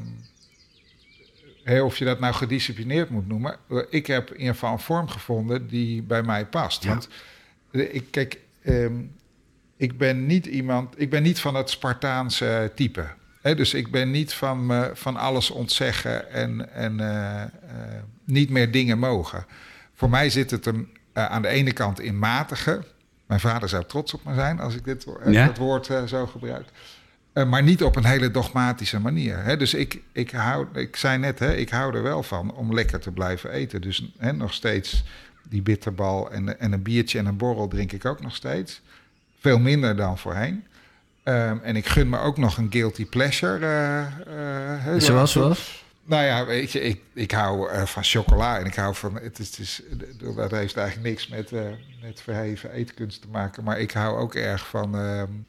of 1.83 1.97
je 1.97 2.05
dat 2.05 2.19
nou 2.19 2.33
gedisciplineerd 2.33 3.09
moet 3.09 3.27
noemen. 3.27 3.57
Ik 3.89 4.07
heb 4.07 4.31
in 4.31 4.39
ieder 4.39 4.53
geval 4.53 4.71
een 4.71 4.79
vorm 4.79 5.07
gevonden 5.07 5.67
die 5.67 6.03
bij 6.03 6.23
mij 6.23 6.45
past. 6.45 6.83
Ja. 6.83 6.89
Want 6.89 7.09
ik, 7.71 8.03
kijk, 8.11 8.39
um, 8.65 9.15
ik 9.77 9.97
ben 9.97 10.25
niet 10.25 10.45
iemand, 10.45 11.01
ik 11.01 11.09
ben 11.09 11.23
niet 11.23 11.39
van 11.39 11.55
het 11.55 11.69
Spartaanse 11.69 12.71
type. 12.75 13.07
He, 13.41 13.55
dus 13.55 13.73
ik 13.73 13.91
ben 13.91 14.11
niet 14.11 14.33
van, 14.33 14.65
me, 14.65 14.91
van 14.93 15.15
alles 15.15 15.51
ontzeggen 15.51 16.31
en, 16.31 16.73
en 16.73 16.99
uh, 16.99 17.43
niet 18.23 18.49
meer 18.49 18.71
dingen 18.71 18.99
mogen. 18.99 19.45
Voor 19.93 20.09
mij 20.09 20.29
zit 20.29 20.51
het 20.51 20.65
hem 20.65 20.89
aan 21.13 21.41
de 21.41 21.47
ene 21.47 21.71
kant 21.71 21.99
in 21.99 22.19
matige. 22.19 22.83
Mijn 23.29 23.41
vader 23.41 23.69
zou 23.69 23.83
trots 23.85 24.13
op 24.13 24.23
me 24.23 24.33
zijn 24.33 24.59
als 24.59 24.75
ik 24.75 24.83
dit 24.83 25.05
ja? 25.25 25.45
dat 25.45 25.57
woord 25.57 25.89
zo 26.05 26.25
gebruik. 26.25 26.67
maar 27.33 27.63
niet 27.63 27.83
op 27.83 27.95
een 27.95 28.05
hele 28.05 28.31
dogmatische 28.31 28.99
manier. 28.99 29.43
Hè? 29.43 29.57
Dus 29.57 29.73
ik, 29.73 30.01
ik, 30.11 30.31
hou, 30.31 30.67
ik 30.73 30.95
zei 30.95 31.17
net, 31.17 31.39
hè, 31.39 31.55
ik 31.55 31.69
hou 31.69 31.95
er 31.95 32.03
wel 32.03 32.23
van 32.23 32.53
om 32.53 32.73
lekker 32.73 32.99
te 32.99 33.11
blijven 33.11 33.51
eten. 33.51 33.81
Dus 33.81 34.11
hè, 34.17 34.33
nog 34.33 34.53
steeds 34.53 35.03
die 35.49 35.61
bitterbal 35.61 36.31
en, 36.31 36.59
en 36.59 36.71
een 36.71 36.81
biertje 36.81 37.19
en 37.19 37.25
een 37.25 37.37
borrel 37.37 37.67
drink 37.67 37.91
ik 37.91 38.05
ook 38.05 38.21
nog 38.21 38.35
steeds. 38.35 38.81
Veel 39.39 39.59
minder 39.59 39.95
dan 39.95 40.17
voorheen. 40.17 40.63
Um, 41.23 41.59
en 41.63 41.75
ik 41.75 41.87
gun 41.87 42.09
me 42.09 42.19
ook 42.19 42.37
nog 42.37 42.57
een 42.57 42.67
guilty 42.69 43.05
pleasure. 43.05 43.59
Uh, 43.59 44.93
uh, 44.93 45.01
zoals, 45.01 45.31
zoals? 45.31 45.83
Nou 46.09 46.23
ja, 46.23 46.45
weet 46.45 46.71
je, 46.71 46.81
ik, 46.81 47.01
ik 47.13 47.31
hou 47.31 47.71
uh, 47.71 47.85
van 47.85 48.03
chocola 48.03 48.59
en 48.59 48.65
ik 48.65 48.75
hou 48.75 48.95
van... 48.95 49.15
Het 49.15 49.39
is, 49.39 49.47
het 49.47 49.59
is, 49.59 49.81
dat 50.35 50.51
heeft 50.51 50.77
eigenlijk 50.77 51.09
niks 51.09 51.27
met, 51.27 51.51
met 52.01 52.21
verheven 52.21 52.71
eetkunst 52.71 53.21
te 53.21 53.27
maken. 53.27 53.63
Maar 53.63 53.79
ik 53.79 53.91
hou 53.91 54.17
ook 54.17 54.35
erg 54.35 54.67
van 54.67 54.89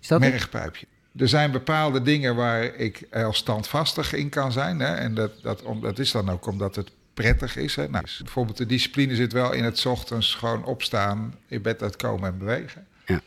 mergpijpje. 0.09 0.87
Er 1.17 1.29
zijn 1.29 1.51
bepaalde 1.51 2.03
dingen 2.03 2.37
waar 2.37 2.63
ik 2.63 3.07
heel 3.11 3.33
standvastig 3.33 4.13
in 4.13 4.29
kan 4.29 4.53
zijn. 4.53 4.81
Hè? 4.81 4.95
En 4.95 5.15
dat, 5.15 5.43
dat, 5.43 5.63
om, 5.63 5.81
dat 5.81 5.99
is 5.99 6.11
dan 6.11 6.31
ook 6.31 6.47
omdat 6.47 6.77
het 6.77 6.91
prettig 7.15 7.57
is. 7.57 7.77
Hè? 7.77 7.89
Nou, 7.89 8.05
bijvoorbeeld 8.19 8.57
de 8.57 8.67
discipline 8.67 9.15
zit 9.15 9.33
wel 9.33 9.53
in 9.53 9.65
het 9.65 9.87
ochtends 9.87 10.35
gewoon 10.35 10.65
opstaan, 10.65 11.35
in 11.47 11.63
bed 11.63 11.83
uitkomen 11.83 12.29
en 12.29 12.39
bewegen. 12.39 12.87
Ja. 13.07 13.21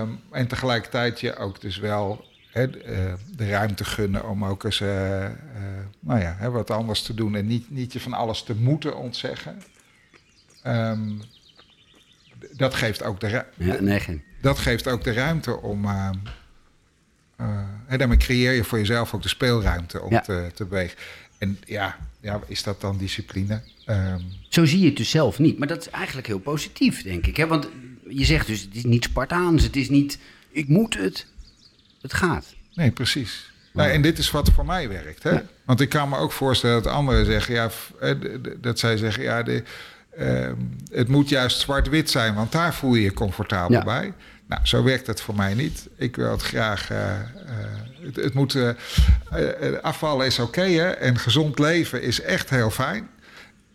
Um, 0.00 0.20
en 0.30 0.46
tegelijkertijd 0.46 1.20
je 1.20 1.36
ook 1.36 1.60
dus 1.60 1.78
wel 1.78 2.24
hè, 2.50 2.70
de, 2.70 3.14
de 3.36 3.48
ruimte 3.48 3.84
gunnen 3.84 4.28
om 4.28 4.44
ook 4.44 4.64
eens 4.64 4.80
uh, 4.80 5.20
uh, 5.20 5.28
nou 6.02 6.20
ja, 6.20 6.34
hè, 6.38 6.50
wat 6.50 6.70
anders 6.70 7.02
te 7.02 7.14
doen 7.14 7.34
en 7.34 7.46
niet, 7.46 7.70
niet 7.70 7.92
je 7.92 8.00
van 8.00 8.12
alles 8.12 8.42
te 8.42 8.54
moeten 8.54 8.96
ontzeggen. 8.96 9.62
Um, 10.66 11.22
dat 12.52 12.74
geeft 12.74 13.02
ook 13.02 13.20
de 13.20 13.28
ruimte. 13.28 13.64
Ja, 13.64 13.80
nee, 13.80 14.22
dat 14.40 14.58
geeft 14.58 14.88
ook 14.88 15.04
de 15.04 15.12
ruimte 15.12 15.60
om. 15.60 15.84
Uh, 15.84 16.10
en 17.86 17.98
daarmee 17.98 18.16
creëer 18.16 18.52
je 18.52 18.64
voor 18.64 18.78
jezelf 18.78 19.14
ook 19.14 19.22
de 19.22 19.28
speelruimte 19.28 20.00
om 20.00 20.10
ja. 20.10 20.20
te, 20.20 20.50
te 20.54 20.64
bewegen. 20.64 20.98
En 21.38 21.58
ja, 21.64 21.98
ja, 22.20 22.40
is 22.46 22.62
dat 22.62 22.80
dan 22.80 22.98
discipline? 22.98 23.62
Um... 23.86 24.24
Zo 24.48 24.64
zie 24.64 24.80
je 24.80 24.86
het 24.86 24.96
dus 24.96 25.10
zelf 25.10 25.38
niet. 25.38 25.58
Maar 25.58 25.68
dat 25.68 25.80
is 25.80 25.90
eigenlijk 25.90 26.26
heel 26.26 26.38
positief, 26.38 27.02
denk 27.02 27.26
ik. 27.26 27.36
Hè? 27.36 27.46
Want 27.46 27.68
je 28.08 28.24
zegt 28.24 28.46
dus, 28.46 28.60
het 28.60 28.74
is 28.74 28.84
niet 28.84 29.04
Spartaans. 29.04 29.62
Het 29.62 29.76
is 29.76 29.88
niet, 29.88 30.18
ik 30.50 30.68
moet 30.68 30.96
het. 30.98 31.26
Het 32.00 32.12
gaat. 32.12 32.54
Nee, 32.74 32.90
precies. 32.90 33.51
Nou, 33.72 33.90
en 33.90 34.02
dit 34.02 34.18
is 34.18 34.30
wat 34.30 34.50
voor 34.50 34.66
mij 34.66 34.88
werkt. 34.88 35.22
Hè? 35.22 35.38
Want 35.64 35.80
ik 35.80 35.88
kan 35.88 36.08
me 36.08 36.16
ook 36.16 36.32
voorstellen 36.32 36.82
dat 36.82 36.92
anderen 36.92 37.24
zeggen... 37.24 37.54
Ja, 37.54 37.70
dat 38.58 38.78
zij 38.78 38.96
zeggen, 38.96 39.22
ja, 39.22 39.42
de, 39.42 39.62
uh, 40.18 40.52
het 40.90 41.08
moet 41.08 41.28
juist 41.28 41.60
zwart-wit 41.60 42.10
zijn... 42.10 42.34
want 42.34 42.52
daar 42.52 42.74
voel 42.74 42.94
je 42.94 43.02
je 43.02 43.12
comfortabel 43.12 43.76
ja. 43.76 43.84
bij. 43.84 44.12
Nou, 44.46 44.66
zo 44.66 44.82
werkt 44.82 45.06
het 45.06 45.20
voor 45.20 45.34
mij 45.34 45.54
niet. 45.54 45.88
Ik 45.96 46.16
wil 46.16 46.30
het 46.30 46.42
graag... 46.42 46.90
Uh, 46.90 46.98
uh, 46.98 47.12
het, 48.00 48.16
het, 48.16 48.34
moet... 48.34 48.56
Afvallen 49.82 50.26
is 50.26 50.38
oké, 50.38 50.60
okay, 50.60 50.78
En 50.78 51.18
gezond 51.18 51.58
leven 51.58 52.02
is 52.02 52.20
echt 52.20 52.50
heel 52.50 52.70
fijn. 52.70 53.08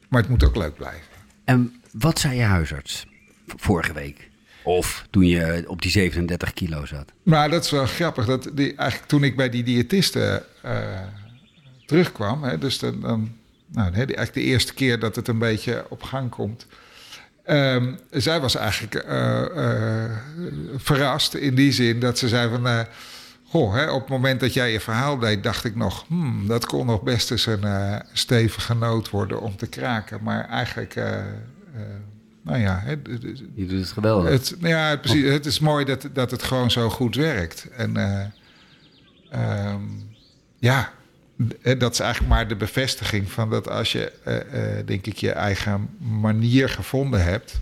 Maar 0.08 0.22
het 0.22 0.30
moet 0.30 0.44
ook 0.44 0.56
leuk 0.56 0.76
blijven. 0.76 1.08
En 1.44 1.82
wat 1.92 2.20
zei 2.20 2.36
je 2.36 2.44
huisarts 2.44 3.06
vorige 3.48 3.94
week? 3.94 4.30
Of 4.68 5.08
toen 5.10 5.26
je 5.26 5.64
op 5.68 5.82
die 5.82 5.92
37 5.92 6.54
kilo 6.54 6.86
zat? 6.86 7.12
Nou, 7.24 7.50
dat 7.50 7.64
is 7.64 7.72
wel 7.72 7.86
grappig. 7.86 8.26
Dat 8.26 8.50
die, 8.54 8.76
eigenlijk 8.76 9.10
toen 9.10 9.24
ik 9.24 9.36
bij 9.36 9.50
die 9.50 9.64
diëtiste 9.64 10.46
terugkwam... 11.86 12.44
Hè, 12.44 12.58
dus 12.58 12.80
dan, 12.80 13.00
nou, 13.68 13.94
eigenlijk 13.94 14.34
de 14.34 14.42
eerste 14.42 14.74
keer 14.74 15.00
dat 15.00 15.16
het 15.16 15.28
een 15.28 15.40
beetje 15.40 15.86
op 15.90 16.04
gang 16.04 16.30
komt... 16.30 16.68
Um, 17.50 18.00
zij 18.12 18.40
was 18.40 18.56
eigenlijk 18.56 19.06
uh, 19.06 19.46
uh, 19.56 20.12
verrast 20.76 21.34
in 21.34 21.56
die 21.56 21.72
zin 21.72 22.00
dat 22.00 22.18
ze 22.18 22.28
zei 22.28 22.50
van... 22.50 22.86
Goh, 23.46 23.74
hè, 23.74 23.92
op 23.92 24.00
het 24.00 24.10
moment 24.10 24.40
dat 24.40 24.54
jij 24.54 24.72
je 24.72 24.80
verhaal 24.80 25.18
deed, 25.20 25.44
dacht 25.44 25.64
ik 25.64 25.76
nog... 25.76 26.06
Hmm, 26.08 26.48
dat 26.48 26.66
kon 26.66 26.86
nog 26.86 27.02
best 27.02 27.32
eens 27.32 27.46
een 27.46 28.02
stevige 28.14 28.76
noot 28.76 29.10
worden 29.10 29.42
om 29.42 29.56
te 29.56 29.68
kraken. 29.68 30.20
Maar 30.24 30.50
eigenlijk... 30.50 30.96
nou 32.48 32.60
ja, 32.60 32.82
hè, 32.84 32.92
je 33.54 33.66
doet 33.66 33.80
het 33.80 33.92
geweldig. 33.92 34.30
Het, 34.30 34.56
ja, 34.60 34.96
precies. 34.96 35.30
Het 35.30 35.46
is 35.46 35.60
mooi 35.60 35.86
dat, 35.86 36.10
dat 36.14 36.32
het 36.32 36.44
gewoon 36.44 36.72
zo 36.72 36.90
goed 36.90 37.16
werkt. 37.16 37.68
En 37.78 37.98
um, 39.34 40.16
ja, 40.60 40.92
dat 41.78 41.94
is 41.94 42.00
eigenlijk 42.00 42.34
maar 42.34 42.48
de 42.48 42.56
bevestiging 42.56 43.32
van 43.32 43.50
dat 43.50 43.70
als 43.70 43.92
je, 43.92 44.12
uh, 44.28 44.36
uh, 44.36 44.86
denk 44.86 45.06
ik, 45.06 45.18
je 45.18 45.32
eigen 45.32 45.90
manier 45.98 46.70
gevonden 46.70 47.24
hebt, 47.24 47.60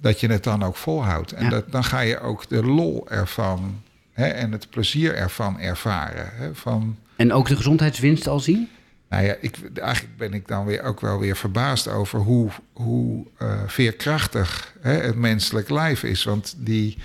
dat 0.00 0.20
je 0.20 0.28
het 0.28 0.44
dan 0.44 0.62
ook 0.62 0.76
volhoudt. 0.76 1.32
En 1.32 1.44
ja. 1.44 1.50
dat, 1.50 1.72
dan 1.72 1.84
ga 1.84 2.00
je 2.00 2.20
ook 2.20 2.48
de 2.48 2.64
lol 2.64 3.10
ervan 3.10 3.82
hè, 4.12 4.26
en 4.26 4.52
het 4.52 4.70
plezier 4.70 5.14
ervan 5.14 5.60
ervaren. 5.60 6.30
Hè, 6.32 6.54
van, 6.54 6.96
en 7.16 7.32
ook 7.32 7.48
de 7.48 7.56
gezondheidswinst 7.56 8.26
al 8.26 8.40
zien? 8.40 8.68
Nou 9.14 9.26
ja, 9.26 9.36
ik, 9.40 9.58
eigenlijk 9.74 10.16
ben 10.16 10.34
ik 10.34 10.48
dan 10.48 10.64
weer 10.64 10.82
ook 10.82 11.00
wel 11.00 11.18
weer 11.18 11.36
verbaasd 11.36 11.88
over 11.88 12.18
hoe, 12.18 12.50
hoe 12.72 13.26
uh, 13.42 13.60
veerkrachtig 13.66 14.74
hè, 14.80 14.92
het 14.92 15.16
menselijk 15.16 15.70
lijf 15.70 16.02
is. 16.02 16.24
Want 16.24 16.54
die, 16.58 16.98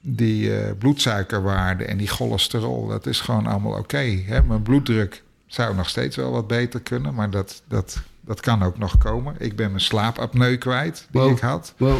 die 0.00 0.74
bloedsuikerwaarde 0.74 1.84
en 1.84 1.96
die 1.96 2.08
cholesterol, 2.08 2.86
dat 2.86 3.06
is 3.06 3.20
gewoon 3.20 3.46
allemaal 3.46 3.72
oké. 3.72 3.80
Okay, 3.80 4.42
mijn 4.46 4.62
bloeddruk 4.62 5.22
zou 5.46 5.74
nog 5.74 5.88
steeds 5.88 6.16
wel 6.16 6.30
wat 6.30 6.46
beter 6.46 6.80
kunnen, 6.80 7.14
maar 7.14 7.30
dat, 7.30 7.62
dat, 7.68 7.98
dat 8.20 8.40
kan 8.40 8.62
ook 8.62 8.78
nog 8.78 8.98
komen. 8.98 9.34
Ik 9.38 9.56
ben 9.56 9.68
mijn 9.68 9.80
slaapapneu 9.80 10.56
kwijt 10.56 11.06
die 11.10 11.20
wow. 11.20 11.30
ik 11.30 11.38
had. 11.38 11.74
Wow. 11.76 11.98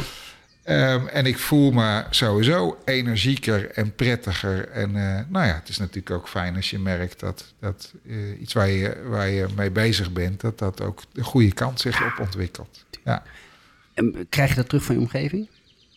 Um, 0.70 1.06
en 1.06 1.26
ik 1.26 1.38
voel 1.38 1.70
me 1.70 2.04
sowieso 2.10 2.78
energieker 2.84 3.70
en 3.70 3.94
prettiger. 3.94 4.68
En 4.68 4.90
uh, 4.90 5.18
nou 5.28 5.46
ja, 5.46 5.54
het 5.54 5.68
is 5.68 5.78
natuurlijk 5.78 6.10
ook 6.10 6.28
fijn 6.28 6.56
als 6.56 6.70
je 6.70 6.78
merkt 6.78 7.20
dat, 7.20 7.54
dat 7.60 7.92
uh, 8.06 8.40
iets 8.40 8.52
waar 8.52 8.68
je, 8.68 9.02
waar 9.04 9.28
je 9.28 9.46
mee 9.56 9.70
bezig 9.70 10.12
bent, 10.12 10.40
dat 10.40 10.58
dat 10.58 10.80
ook 10.80 11.02
de 11.12 11.22
goede 11.22 11.52
kant 11.52 11.80
zich 11.80 12.06
op 12.06 12.18
ontwikkelt. 12.20 12.84
Ja. 13.04 13.22
En 13.94 14.26
krijg 14.28 14.48
je 14.48 14.54
dat 14.54 14.68
terug 14.68 14.84
van 14.84 14.94
je 14.94 15.00
omgeving? 15.00 15.48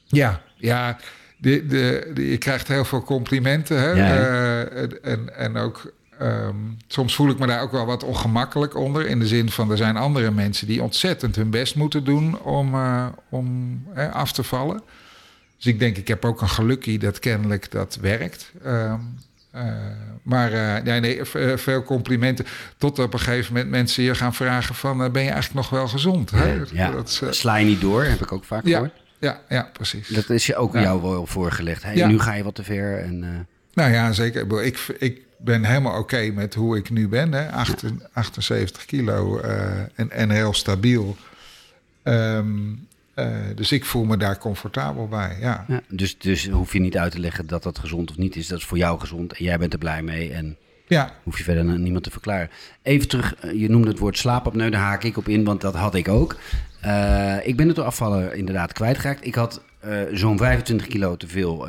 Ja, 0.05 0.41
ja. 0.55 0.97
De, 1.37 1.65
de, 1.65 2.11
de 2.13 2.29
je 2.29 2.37
krijgt 2.37 2.67
heel 2.67 2.85
veel 2.85 3.03
complimenten. 3.03 3.79
Hè? 3.79 3.91
Ja, 3.91 4.71
uh, 4.71 4.91
en, 5.01 5.35
en 5.35 5.57
ook 5.57 5.93
Um, 6.23 6.77
soms 6.87 7.15
voel 7.15 7.29
ik 7.29 7.39
me 7.39 7.47
daar 7.47 7.61
ook 7.61 7.71
wel 7.71 7.85
wat 7.85 8.03
ongemakkelijk 8.03 8.75
onder. 8.75 9.07
In 9.07 9.19
de 9.19 9.27
zin 9.27 9.49
van 9.49 9.71
er 9.71 9.77
zijn 9.77 9.97
andere 9.97 10.31
mensen 10.31 10.67
die 10.67 10.83
ontzettend 10.83 11.35
hun 11.35 11.49
best 11.49 11.75
moeten 11.75 12.03
doen 12.03 12.39
om, 12.39 12.75
uh, 12.75 13.05
om 13.29 13.79
af 14.11 14.31
te 14.31 14.43
vallen. 14.43 14.81
Dus 15.57 15.65
ik 15.65 15.79
denk, 15.79 15.97
ik 15.97 16.07
heb 16.07 16.25
ook 16.25 16.41
een 16.41 16.49
gelukkie 16.49 16.99
dat 16.99 17.19
kennelijk 17.19 17.71
dat 17.71 17.97
werkt. 18.01 18.51
Um, 18.65 19.17
uh, 19.55 19.61
maar 20.23 20.81
nee, 20.83 20.99
nee, 20.99 21.19
veel 21.55 21.83
complimenten. 21.83 22.45
Tot 22.77 22.99
op 22.99 23.13
een 23.13 23.19
gegeven 23.19 23.53
moment 23.53 23.71
mensen 23.71 24.03
je 24.03 24.15
gaan 24.15 24.33
vragen 24.33 24.75
van... 24.75 24.97
ben 24.97 25.23
je 25.23 25.29
eigenlijk 25.29 25.53
nog 25.53 25.69
wel 25.69 25.87
gezond? 25.87 26.31
Hè? 26.31 26.61
Ja, 26.71 26.91
dat, 26.91 27.23
Sla 27.29 27.55
je 27.55 27.65
niet 27.65 27.81
door, 27.81 28.03
heb 28.03 28.21
ik 28.21 28.31
ook 28.31 28.43
vaak 28.43 28.65
ja, 28.65 28.71
gehoord. 28.71 28.93
ja, 29.19 29.41
ja, 29.49 29.69
precies. 29.73 30.07
Dat 30.07 30.29
is 30.29 30.45
je 30.45 30.55
ook 30.55 30.73
jou 30.73 31.01
wel 31.01 31.25
voorgelegd. 31.25 31.83
Hey. 31.83 32.05
Nu 32.05 32.19
ga 32.19 32.33
je 32.33 32.43
wat 32.43 32.55
te 32.55 32.63
ver. 32.63 32.99
En, 32.99 33.23
eh, 33.23 33.29
Nou 33.73 33.91
ja, 33.91 34.11
zeker. 34.11 34.63
Ik, 34.63 34.77
ik 34.99 35.21
ben 35.43 35.63
helemaal 35.63 35.99
oké 35.99 36.31
met 36.33 36.53
hoe 36.53 36.77
ik 36.77 36.89
nu 36.89 37.07
ben. 37.07 37.31
Hè. 37.31 37.51
Acht- 37.51 37.83
78 38.13 38.85
kilo 38.85 39.39
eh, 39.39 39.79
en, 39.95 40.11
en 40.11 40.29
heel 40.29 40.53
stabiel. 40.53 41.15
Ehm, 42.03 42.47
eh, 43.13 43.27
dus 43.55 43.71
ik 43.71 43.85
voel 43.85 44.03
me 44.03 44.17
daar 44.17 44.37
comfortabel 44.37 45.07
bij. 45.07 45.37
Ja, 45.39 45.65
ja. 45.67 45.81
dus, 45.87 46.17
dus 46.17 46.49
hoef 46.49 46.73
je 46.73 46.79
niet 46.79 46.97
uit 46.97 47.11
te 47.11 47.19
leggen 47.19 47.47
dat 47.47 47.63
dat 47.63 47.79
gezond 47.79 48.09
of 48.09 48.17
niet 48.17 48.35
is. 48.35 48.47
Dat 48.47 48.57
is 48.57 48.65
voor 48.65 48.77
jou 48.77 48.99
gezond 48.99 49.33
en 49.33 49.43
jij 49.43 49.57
bent 49.57 49.73
er 49.73 49.79
blij 49.79 50.01
mee. 50.03 50.31
En 50.31 50.57
ja, 50.87 51.11
hoef 51.23 51.37
je 51.37 51.43
verder 51.43 51.67
aan 51.69 51.83
niemand 51.83 52.03
te 52.03 52.11
verklaren. 52.11 52.49
Even 52.81 53.07
terug, 53.07 53.35
eh, 53.35 53.59
je 53.59 53.69
noemde 53.69 53.87
het 53.87 53.99
woord 53.99 54.17
slaapapneu, 54.17 54.69
daar 54.69 54.81
haak 54.81 55.03
ik 55.03 55.17
op 55.17 55.27
in, 55.27 55.43
want 55.43 55.61
dat 55.61 55.75
had 55.75 55.95
ik 55.95 56.07
ook. 56.07 56.35
Ik 57.43 57.55
ben 57.55 57.67
het 57.67 57.75
door 57.75 57.85
afvallen 57.85 58.35
inderdaad 58.35 58.73
kwijtgeraakt. 58.73 59.25
Ik 59.25 59.35
had 59.35 59.61
zo'n 60.11 60.37
25 60.37 60.87
kilo 60.87 61.17
te 61.17 61.27
veel 61.27 61.67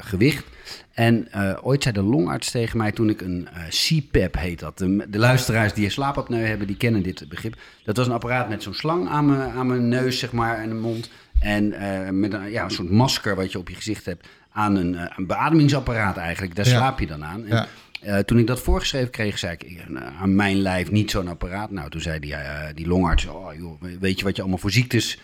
gewicht. 0.00 0.44
En 0.92 1.32
eh, 1.32 1.56
ooit 1.62 1.82
zei 1.82 1.94
de 1.94 2.02
longarts 2.02 2.50
tegen 2.50 2.78
mij 2.78 2.92
toen 2.92 3.08
ik 3.10 3.20
een 3.20 3.48
eh, 3.52 3.62
CPAP 3.68 4.34
heet 4.38 4.58
dat. 4.60 4.78
De, 4.78 5.06
de 5.08 5.18
luisteraars 5.18 5.72
die 5.72 5.84
een 5.84 5.90
slaapapneu 5.90 6.44
hebben, 6.46 6.66
die 6.66 6.76
kennen 6.76 7.02
dit 7.02 7.28
begrip. 7.28 7.56
Dat 7.84 7.96
was 7.96 8.06
een 8.06 8.12
apparaat 8.12 8.48
met 8.48 8.62
zo'n 8.62 8.74
slang 8.74 9.08
aan 9.08 9.26
mijn, 9.26 9.50
aan 9.50 9.66
mijn 9.66 9.88
neus, 9.88 10.18
zeg 10.18 10.32
maar, 10.32 10.58
en 10.58 10.68
de 10.68 10.74
mond. 10.74 11.10
En 11.40 11.72
eh, 11.72 12.10
met 12.10 12.32
een, 12.32 12.50
ja, 12.50 12.64
een 12.64 12.70
soort 12.70 12.90
masker 12.90 13.36
wat 13.36 13.52
je 13.52 13.58
op 13.58 13.68
je 13.68 13.74
gezicht 13.74 14.04
hebt 14.04 14.26
aan 14.52 14.76
een, 14.76 14.98
een 15.16 15.26
beademingsapparaat 15.26 16.16
eigenlijk. 16.16 16.54
Daar 16.56 16.66
Ja. 16.68 16.76
slaap 16.76 17.00
je 17.00 17.06
dan 17.06 17.24
aan. 17.24 17.46
En, 17.46 17.66
Ja. 18.00 18.22
toen 18.22 18.38
ik 18.38 18.46
dat 18.46 18.60
voorgeschreven 18.60 19.10
kreeg, 19.10 19.38
zei 19.38 19.52
ik 19.58 19.80
aan 20.20 20.34
mijn 20.34 20.56
lijf 20.56 20.90
niet 20.90 21.10
zo'n 21.10 21.28
apparaat. 21.28 21.70
Nou, 21.70 21.90
toen 21.90 22.00
zei 22.00 22.18
die, 22.20 22.34
die 22.74 22.86
longarts, 22.86 23.26
oh, 23.26 23.54
joh, 23.58 23.82
weet 24.00 24.18
je 24.18 24.24
wat 24.24 24.36
je 24.36 24.42
allemaal 24.42 24.60
voor 24.60 24.70
ziektes 24.70 25.18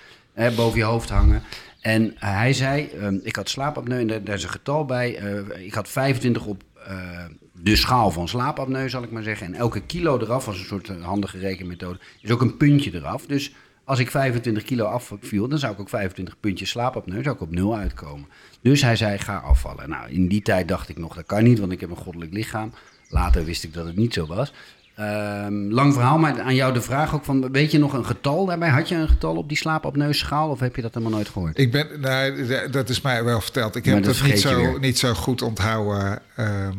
boven 0.56 0.78
je 0.78 0.84
hoofd 0.84 1.08
hangen. 1.08 1.42
En 1.80 2.14
hij 2.14 2.52
zei, 2.52 2.86
ehm, 2.86 3.18
ik 3.22 3.36
had 3.36 3.48
slaapapneu 3.48 4.00
en 4.00 4.06
daar, 4.06 4.24
daar 4.24 4.34
is 4.34 4.42
een 4.42 4.50
getal 4.50 4.84
bij. 4.84 5.16
Eh, 5.16 5.64
ik 5.64 5.74
had 5.74 5.88
25 5.88 6.46
op 6.46 6.62
eh, 6.86 7.24
de 7.52 7.76
schaal 7.76 8.10
van 8.10 8.28
slaapapneu, 8.28 8.88
zal 8.88 9.02
ik 9.02 9.10
maar 9.10 9.22
zeggen. 9.22 9.46
En 9.46 9.54
elke 9.54 9.80
kilo 9.80 10.18
eraf, 10.18 10.44
was 10.44 10.58
een 10.58 10.64
soort 10.64 10.88
eh, 10.88 11.04
handige 11.04 11.38
rekenmethode, 11.38 11.98
is 12.20 12.30
ook 12.30 12.40
een 12.40 12.56
puntje 12.56 12.94
eraf. 12.94 13.26
Dus 13.26 13.54
als 13.84 13.98
ik 13.98 14.10
25 14.10 14.62
kilo 14.62 14.84
afviel, 14.84 15.48
dan 15.48 15.58
zou 15.58 15.72
ik 15.72 15.80
ook 15.80 15.88
25 15.88 16.40
puntjes 16.40 16.70
slaapapneu, 16.70 17.22
zou 17.22 17.34
ik 17.34 17.42
op 17.42 17.50
nul 17.50 17.76
uitkomen. 17.76 18.28
Dus 18.62 18.82
hij 18.82 18.96
zei, 18.96 19.18
ga 19.18 19.36
afvallen. 19.36 19.88
Nou, 19.88 20.10
in 20.10 20.28
die 20.28 20.42
tijd 20.42 20.68
dacht 20.68 20.88
ik 20.88 20.98
nog, 20.98 21.14
dat 21.14 21.26
kan 21.26 21.42
niet, 21.42 21.58
want 21.58 21.72
ik 21.72 21.80
heb 21.80 21.90
een 21.90 21.96
goddelijk 21.96 22.32
lichaam. 22.32 22.72
Later 23.08 23.44
wist 23.44 23.64
ik 23.64 23.74
dat 23.74 23.86
het 23.86 23.96
niet 23.96 24.14
zo 24.14 24.26
was. 24.26 24.52
Ehm, 25.00 25.54
lang 25.72 25.92
verhaal, 25.92 26.18
maar 26.18 26.40
aan 26.40 26.54
jou 26.54 26.72
de 26.72 26.80
vraag 26.80 27.14
ook 27.14 27.24
van, 27.24 27.52
weet 27.52 27.70
je 27.70 27.78
nog 27.78 27.92
een 27.92 28.04
getal 28.06 28.46
daarbij? 28.46 28.68
Had 28.68 28.88
je 28.88 28.94
een 28.94 29.08
getal 29.08 29.36
op 29.36 29.48
die 29.48 29.56
slaapapneuschaal 29.56 30.50
of 30.50 30.60
heb 30.60 30.76
je 30.76 30.82
dat 30.82 30.94
helemaal 30.94 31.14
nooit 31.16 31.28
gehoord? 31.28 31.58
ik 31.58 31.72
ben, 31.72 31.86
nou, 32.00 32.46
d- 32.46 32.72
dat 32.72 32.88
is 32.88 33.00
mij 33.00 33.24
wel 33.24 33.40
verteld. 33.40 33.76
Ik 33.76 33.84
Maar 33.84 33.94
heb 33.94 34.04
dat 34.04 34.14
dat 34.16 34.26
niet 34.26 34.40
zo, 34.40 34.56
weer. 34.56 34.78
niet 34.80 34.98
zo 34.98 35.14
goed 35.14 35.42
onthouden. 35.42 36.18
Ehm, 36.36 36.72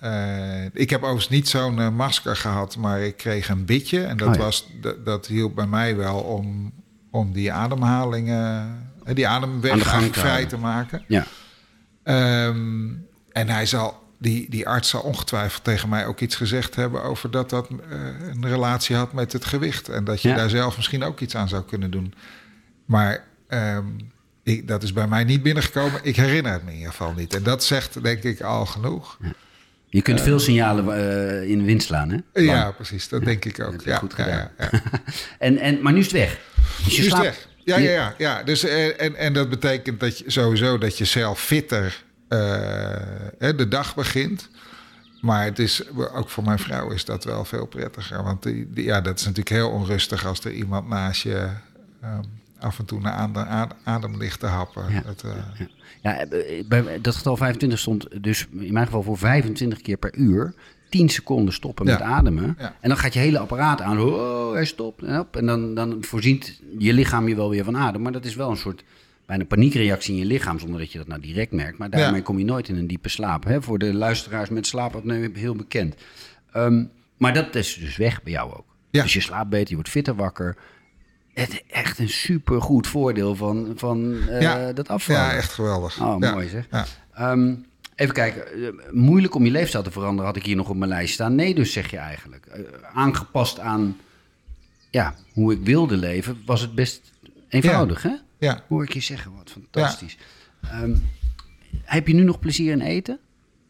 eh, 0.00 0.64
ik 0.72 0.90
heb 0.90 1.00
overigens 1.02 1.28
niet 1.28 1.48
zo'n 1.48 1.78
eh, 1.80 1.88
masker 1.90 2.36
gehad, 2.36 2.76
maar 2.76 3.00
ik 3.00 3.16
kreeg 3.16 3.48
een 3.48 3.64
bitje. 3.64 4.02
En 4.04 4.16
dat, 4.16 4.28
Oh 4.28 4.34
ja. 4.34 4.40
was, 4.40 4.66
dat, 5.04 5.26
hielp 5.26 5.54
bij 5.54 5.66
mij 5.66 5.96
wel 5.96 6.18
om, 6.18 6.72
om 7.10 7.32
die 7.32 7.52
ademhaling, 7.52 8.30
eh, 8.30 8.62
die 9.14 9.28
ademweg 9.28 9.82
vrij 10.12 10.46
te 10.46 10.56
maken. 10.58 11.04
Ja, 11.08 11.24
Ehm, 12.02 12.88
en 13.32 13.48
hij 13.48 13.66
zal, 13.66 14.02
die, 14.18 14.50
die 14.50 14.68
arts 14.68 14.88
zal 14.88 15.00
ongetwijfeld 15.00 15.64
tegen 15.64 15.88
mij 15.88 16.06
ook 16.06 16.20
iets 16.20 16.36
gezegd 16.36 16.74
hebben 16.74 17.02
over 17.02 17.30
dat 17.30 17.50
dat 17.50 17.68
eh, 17.68 17.98
een 18.32 18.46
relatie 18.46 18.96
had 18.96 19.12
met 19.12 19.32
het 19.32 19.44
gewicht. 19.44 19.88
En 19.88 20.04
dat 20.04 20.22
je 20.22 20.28
Ja. 20.28 20.34
daar 20.34 20.50
zelf 20.50 20.76
misschien 20.76 21.02
ook 21.02 21.20
iets 21.20 21.36
aan 21.36 21.48
zou 21.48 21.64
kunnen 21.64 21.90
doen. 21.90 22.14
Maar 22.84 23.24
ehm, 23.48 23.84
ik, 24.42 24.68
dat 24.68 24.82
is 24.82 24.92
bij 24.92 25.06
mij 25.08 25.24
niet 25.24 25.42
binnengekomen. 25.42 26.00
Ik 26.02 26.16
herinner 26.16 26.52
het 26.52 26.62
me 26.64 26.70
in 26.70 26.76
ieder 26.76 26.90
geval 26.90 27.12
niet. 27.12 27.34
En 27.34 27.42
dat 27.42 27.64
zegt 27.64 28.02
denk 28.02 28.22
ik 28.22 28.40
al 28.40 28.66
genoeg. 28.66 29.18
je 29.86 30.02
kunt 30.02 30.20
veel 30.20 30.38
signalen 30.38 30.96
eh, 30.96 31.50
in 31.50 31.58
de 31.58 31.64
wind 31.64 31.82
slaan, 31.82 32.10
hè? 32.10 32.40
Ja, 32.40 32.70
precies. 32.70 33.08
Dat 33.08 33.24
denk 33.24 33.44
ik 33.44 33.60
ook. 33.60 33.82
ja, 33.82 33.98
goed 33.98 34.14
gedaan. 34.14 34.50
En, 35.38 35.58
en, 35.58 35.82
maar 35.82 35.92
nu 35.92 35.98
is 35.98 36.04
het 36.04 36.14
weg. 36.14 36.38
Dus 36.84 36.94
je 36.96 37.00
Nu 37.00 37.06
is 37.06 37.12
het 37.12 37.22
weg. 37.22 37.48
Ja, 37.64 37.76
ja, 37.76 37.90
ja. 37.90 38.14
ja. 38.18 38.42
Dus, 38.42 38.64
eh, 38.64 39.00
en, 39.00 39.16
en 39.16 39.32
dat 39.32 39.48
betekent 39.48 40.00
dat 40.00 40.18
je 40.18 40.30
sowieso 40.30 40.78
dat 40.78 40.98
je 40.98 41.04
zelf 41.04 41.40
fitter 41.40 42.04
de 42.28 43.66
dag 43.68 43.94
begint. 43.94 44.48
Maar 45.20 45.44
het 45.44 45.58
is, 45.58 45.82
ook 46.14 46.28
voor 46.28 46.44
mijn 46.44 46.58
vrouw 46.58 46.90
is 46.90 47.04
dat 47.04 47.24
wel 47.24 47.44
veel 47.44 47.66
prettiger. 47.66 48.22
Want 48.22 48.42
die, 48.42 48.70
die- 48.70 48.84
ja, 48.84 49.00
dat 49.00 49.18
is 49.18 49.22
natuurlijk 49.24 49.56
heel 49.56 49.70
onrustig 49.70 50.26
als 50.26 50.44
er 50.44 50.52
iemand 50.52 50.88
naast 50.88 51.22
je 51.22 51.48
ehm, 52.02 52.22
af 52.58 52.78
en 52.78 52.84
toe 52.84 53.00
naar 53.00 53.74
adem, 53.84 54.16
ligt 54.16 54.40
te 54.40 54.46
happen. 54.46 54.92
Ja. 54.92 55.00
Dat, 55.00 55.22
eh, 55.22 55.30
Ja, 56.02 56.12
ja 56.12 56.18
eh, 56.26 56.64
bij, 56.68 57.00
dat 57.00 57.14
getal 57.14 57.36
25 57.36 57.78
stond 57.78 58.22
dus 58.22 58.46
in 58.50 58.72
mijn 58.72 58.86
geval 58.86 59.02
voor 59.02 59.18
25 59.18 59.80
keer 59.80 59.96
per 59.96 60.14
uur. 60.14 60.54
10 60.90 61.08
seconden 61.08 61.54
stoppen 61.54 61.86
Ja. 61.86 61.92
met 61.92 62.02
ademen. 62.02 62.56
En 62.80 62.88
dan 62.88 62.98
gaat 62.98 63.12
je 63.14 63.18
hele 63.18 63.38
apparaat 63.38 63.80
aan. 63.80 64.00
Oh, 64.00 64.52
hij 64.52 64.64
stopt. 64.64 65.02
En 65.02 65.46
dan, 65.46 65.74
dan 65.74 65.96
voorziet 66.00 66.60
je 66.78 66.92
lichaam 66.92 67.28
je 67.28 67.34
wel 67.36 67.50
weer 67.50 67.64
van 67.64 67.76
adem. 67.76 68.02
Maar 68.02 68.12
dat 68.12 68.24
is 68.24 68.34
wel 68.34 68.50
een 68.50 68.56
soort 68.56 68.84
bijna 69.26 69.44
paniekreactie 69.44 70.12
in 70.14 70.18
je 70.20 70.24
lichaam. 70.26 70.58
Zonder 70.58 70.78
dat 70.80 70.92
je 70.92 70.98
dat 70.98 71.06
nou 71.06 71.20
direct 71.20 71.52
merkt. 71.52 71.78
Maar 71.78 71.90
daarmee 71.90 72.18
Ja. 72.18 72.24
kom 72.24 72.38
je 72.38 72.44
nooit 72.44 72.68
in 72.68 72.76
een 72.76 72.86
diepe 72.86 73.08
slaap. 73.08 73.44
Hè? 73.44 73.62
Voor 73.62 73.78
de 73.78 73.94
luisteraars 73.94 74.48
met 74.48 74.66
slaapapneu 74.66 75.30
heel 75.34 75.54
bekend. 75.56 75.94
Ehm, 76.52 76.84
maar 77.16 77.34
dat 77.34 77.54
is 77.54 77.74
dus 77.74 77.96
weg 77.96 78.22
bij 78.22 78.32
jou 78.32 78.52
ook. 78.54 78.76
Ja. 78.90 79.02
Dus 79.02 79.12
je 79.12 79.20
slaapt 79.20 79.50
beter, 79.50 79.68
je 79.68 79.74
wordt 79.74 79.88
fitter 79.90 80.14
wakker. 80.14 80.56
Het 81.34 81.62
echt 81.70 81.98
een 81.98 82.08
supergoed 82.08 82.86
voordeel 82.86 83.34
van, 83.36 83.72
van 83.76 84.18
eh, 84.28 84.40
Ja. 84.40 84.72
dat 84.72 84.88
afvallen. 84.88 85.22
ja, 85.22 85.32
echt 85.32 85.52
geweldig. 85.52 86.00
Oh, 86.00 86.16
Ja. 86.20 86.32
mooi 86.32 86.48
zeg. 86.48 86.68
Ehm, 87.14 87.54
even 87.94 88.14
kijken. 88.14 88.46
Eh, 88.52 88.68
moeilijk 88.92 89.34
om 89.34 89.44
je 89.44 89.50
leefstijl 89.50 89.82
te 89.82 89.90
veranderen, 89.90 90.26
had 90.26 90.36
ik 90.36 90.44
hier 90.44 90.56
nog 90.56 90.68
op 90.68 90.76
mijn 90.76 90.90
lijst 90.90 91.14
staan. 91.14 91.34
Nee, 91.34 91.54
dus 91.54 91.72
zeg 91.72 91.90
je 91.90 91.96
eigenlijk. 91.96 92.46
Eh, 92.46 92.60
aangepast 92.94 93.58
aan 93.58 93.96
ja, 94.90 95.14
hoe 95.32 95.52
ik 95.52 95.60
wilde 95.62 95.96
leven, 95.96 96.42
was 96.46 96.60
het 96.60 96.74
best 96.74 97.12
eenvoudig, 97.48 98.02
hè? 98.02 98.14
Ja. 98.38 98.62
Hoor 98.68 98.82
ik 98.82 98.92
je 98.92 99.00
zeggen, 99.00 99.32
wat 99.36 99.50
fantastisch. 99.50 100.16
Ehm, 100.62 100.94
heb 101.82 102.06
je 102.06 102.14
nu 102.14 102.22
nog 102.22 102.38
plezier 102.38 102.72
in 102.72 102.80
eten? 102.80 103.18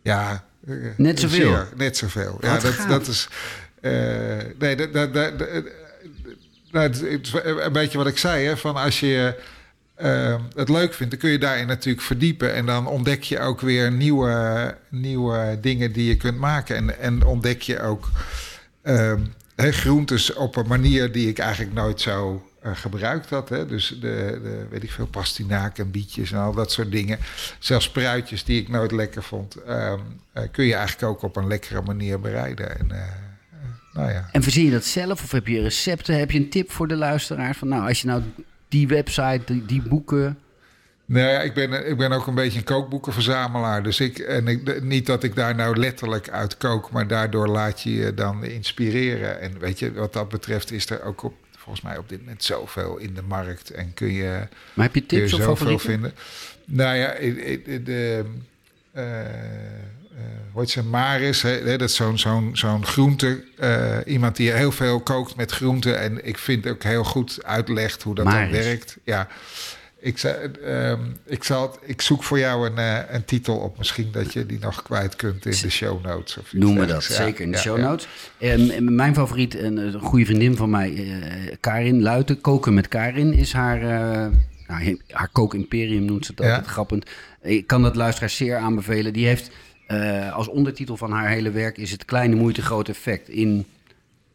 Ja, 0.02 0.44
eh, 0.66 0.74
Net 0.96 1.20
zoveel? 1.20 1.48
zeer, 1.50 1.68
net 1.76 1.96
zoveel. 1.96 2.38
Ja, 2.40 2.58
dat, 2.58 2.72
gaaf. 2.72 2.88
dat 2.88 3.06
is. 3.06 3.28
eh, 3.80 3.92
nee, 4.58 4.76
dat, 4.76 4.92
dat, 4.92 5.14
dat, 5.14 5.38
dat- 5.38 5.64
nou, 6.70 6.92
een 7.62 7.72
beetje 7.72 7.98
wat 7.98 8.06
ik 8.06 8.18
zei. 8.18 8.46
Hè, 8.46 8.56
van 8.56 8.76
als 8.76 9.00
je 9.00 9.40
eh, 9.94 10.40
het 10.54 10.68
leuk 10.68 10.94
vindt, 10.94 11.10
dan 11.12 11.20
kun 11.20 11.30
je 11.30 11.38
daarin 11.38 11.66
natuurlijk 11.66 12.04
verdiepen. 12.06 12.54
En 12.54 12.66
dan 12.66 12.86
ontdek 12.86 13.22
je 13.22 13.40
ook 13.40 13.60
weer 13.60 13.92
nieuwe, 13.92 14.76
nieuwe 14.90 15.58
dingen 15.60 15.92
die 15.92 16.08
je 16.08 16.16
kunt 16.16 16.38
maken. 16.38 16.76
En, 16.76 16.98
en 17.00 17.24
ontdek 17.24 17.62
je 17.62 17.80
ook 17.80 18.10
ehm, 18.82 19.20
groentes 19.56 20.32
op 20.34 20.56
een 20.56 20.66
manier 20.66 21.12
die 21.12 21.28
ik 21.28 21.38
eigenlijk 21.38 21.72
nooit 21.74 22.00
zo 22.00 22.46
eh, 22.55 22.55
gebruikt 22.74 23.30
had. 23.30 23.48
Hè. 23.48 23.66
Dus 23.66 23.88
de, 23.88 24.40
de, 24.42 24.66
weet 24.70 24.82
ik 24.82 24.90
veel, 24.90 25.06
pastinaak 25.06 25.78
en 25.78 25.90
bietjes 25.90 26.32
en 26.32 26.38
al 26.38 26.52
dat 26.52 26.72
soort 26.72 26.90
dingen. 26.90 27.18
Zelfs 27.58 27.84
spruitjes 27.84 28.44
die 28.44 28.60
ik 28.60 28.68
nooit 28.68 28.92
lekker 28.92 29.22
vond. 29.22 29.54
ehm, 29.54 30.00
eh, 30.32 30.42
kun 30.52 30.64
je 30.64 30.74
eigenlijk 30.74 31.12
ook 31.12 31.22
op 31.22 31.36
een 31.36 31.46
lekkere 31.46 31.82
manier 31.82 32.20
bereiden. 32.20 32.78
En, 32.78 32.90
eh, 32.90 32.98
eh, 32.98 33.06
nou 33.92 34.10
ja. 34.12 34.28
En 34.32 34.42
verzin 34.42 34.64
je 34.64 34.70
dat 34.70 34.84
zelf 34.84 35.22
of 35.22 35.30
heb 35.30 35.46
je 35.46 35.62
recepten? 35.62 36.18
Heb 36.18 36.30
je 36.30 36.38
een 36.38 36.50
tip 36.50 36.70
voor 36.70 36.88
de 36.88 36.96
luisteraar? 36.96 37.54
Van 37.54 37.68
nou, 37.68 37.88
als 37.88 38.00
je 38.00 38.06
nou 38.06 38.22
die 38.68 38.88
website, 38.88 39.40
die, 39.44 39.66
die 39.66 39.82
boeken... 39.82 40.38
Nou 41.08 41.28
ja, 41.28 41.40
ik 41.40 41.54
ben, 41.54 41.88
ik 41.88 41.96
ben 41.96 42.12
ook 42.12 42.26
een 42.26 42.34
beetje 42.34 42.58
een 42.58 42.64
kookboekenverzamelaar. 42.64 43.82
Dus 43.82 44.00
ik, 44.00 44.18
en 44.18 44.48
ik, 44.48 44.82
niet 44.82 45.06
dat 45.06 45.22
ik 45.22 45.34
daar 45.34 45.54
nou 45.54 45.76
letterlijk 45.76 46.30
uit 46.30 46.56
kook, 46.56 46.90
maar 46.90 47.06
daardoor 47.06 47.48
laat 47.48 47.82
je 47.82 47.94
je 47.94 48.14
dan 48.14 48.44
inspireren. 48.44 49.40
En 49.40 49.58
weet 49.58 49.78
je, 49.78 49.92
wat 49.92 50.12
dat 50.12 50.28
betreft 50.28 50.72
is 50.72 50.90
er 50.90 51.02
ook 51.02 51.22
op, 51.22 51.34
volgens 51.66 51.84
mij 51.84 51.98
op 51.98 52.08
dit 52.08 52.18
moment 52.20 52.44
zoveel 52.44 52.96
in 52.96 53.14
de 53.14 53.22
markt. 53.22 53.70
En 53.70 53.94
kun 53.94 54.12
je, 54.12 54.46
Maar 54.74 54.84
heb 54.84 54.94
je 54.94 55.00
je 55.00 55.06
tips 55.06 55.32
of 55.32 55.38
zoveel 55.40 55.56
favorieten? 55.56 55.90
vinden. 55.90 56.14
Nou 56.64 56.96
ja, 56.96 57.12
de, 57.84 58.24
hoe 60.52 60.60
heet 60.60 60.70
ze, 60.70 60.82
Maris, 60.84 61.42
hè, 61.42 61.64
dat 61.78 61.88
is 61.88 61.94
zo'n 61.94 62.18
zo'n 62.18 62.50
zo'n 62.56 62.86
groente. 62.86 63.44
eh, 63.58 63.96
iemand 64.04 64.36
die 64.36 64.50
heel 64.52 64.72
veel 64.72 65.00
kookt 65.00 65.36
met 65.36 65.50
groenten. 65.52 65.98
En 66.00 66.26
ik 66.26 66.38
vind 66.38 66.66
ook 66.66 66.82
heel 66.82 67.04
goed 67.04 67.44
uitlegt 67.44 68.02
hoe 68.02 68.14
dat 68.14 68.24
Maris. 68.24 68.50
dan 68.50 68.64
werkt. 68.64 68.96
Ja. 69.04 69.28
Ik, 69.98 70.18
ehm, 70.18 71.00
ik, 71.24 71.44
zal, 71.44 71.78
ik 71.82 72.00
zoek 72.00 72.22
voor 72.22 72.38
jou 72.38 72.66
een, 72.68 72.78
eh, 72.78 73.14
een 73.14 73.24
titel 73.24 73.56
op. 73.56 73.78
Misschien 73.78 74.08
dat 74.12 74.32
je 74.32 74.46
die 74.46 74.58
nog 74.58 74.82
kwijt 74.82 75.16
kunt 75.16 75.46
in 75.46 75.56
de 75.62 75.70
show 75.70 76.04
notes. 76.04 76.36
Of 76.38 76.44
iets 76.44 76.52
Noemen 76.52 76.80
we 76.80 76.92
dat. 76.92 77.04
Ja, 77.04 77.14
zeker 77.14 77.44
in 77.44 77.50
de 77.50 77.56
ja, 77.56 77.62
show 77.62 77.78
notes. 77.78 78.08
Ehm, 78.38 78.94
mijn 78.94 79.14
favoriet, 79.14 79.58
een, 79.58 79.76
een 79.76 80.00
goede 80.00 80.24
vriendin 80.24 80.56
van 80.56 80.70
mij, 80.70 80.94
eh, 80.94 81.56
Karin 81.60 82.02
Luiten. 82.02 82.40
Koken 82.40 82.74
met 82.74 82.88
Karin 82.88 83.32
is 83.32 83.52
haar, 83.52 83.82
eh 83.82 84.32
nou, 84.66 85.00
haar 85.08 85.28
kookimperium 85.32 86.04
noemt 86.04 86.24
ze 86.26 86.30
het 86.30 86.40
Ja. 86.44 86.50
altijd 86.50 86.70
grappend. 86.70 87.10
Ik 87.42 87.66
kan 87.66 87.82
dat 87.82 87.96
luisteraars 87.96 88.36
zeer 88.36 88.56
aanbevelen. 88.56 89.12
Die 89.12 89.26
heeft 89.26 89.50
als 90.32 90.48
ondertitel 90.48 90.96
van 90.96 91.12
haar 91.12 91.28
hele 91.28 91.50
werk 91.50 91.78
is 91.78 91.90
het 91.90 92.04
kleine 92.04 92.34
moeite 92.34 92.62
groot 92.62 92.88
effect. 92.88 93.28
In 93.28 93.66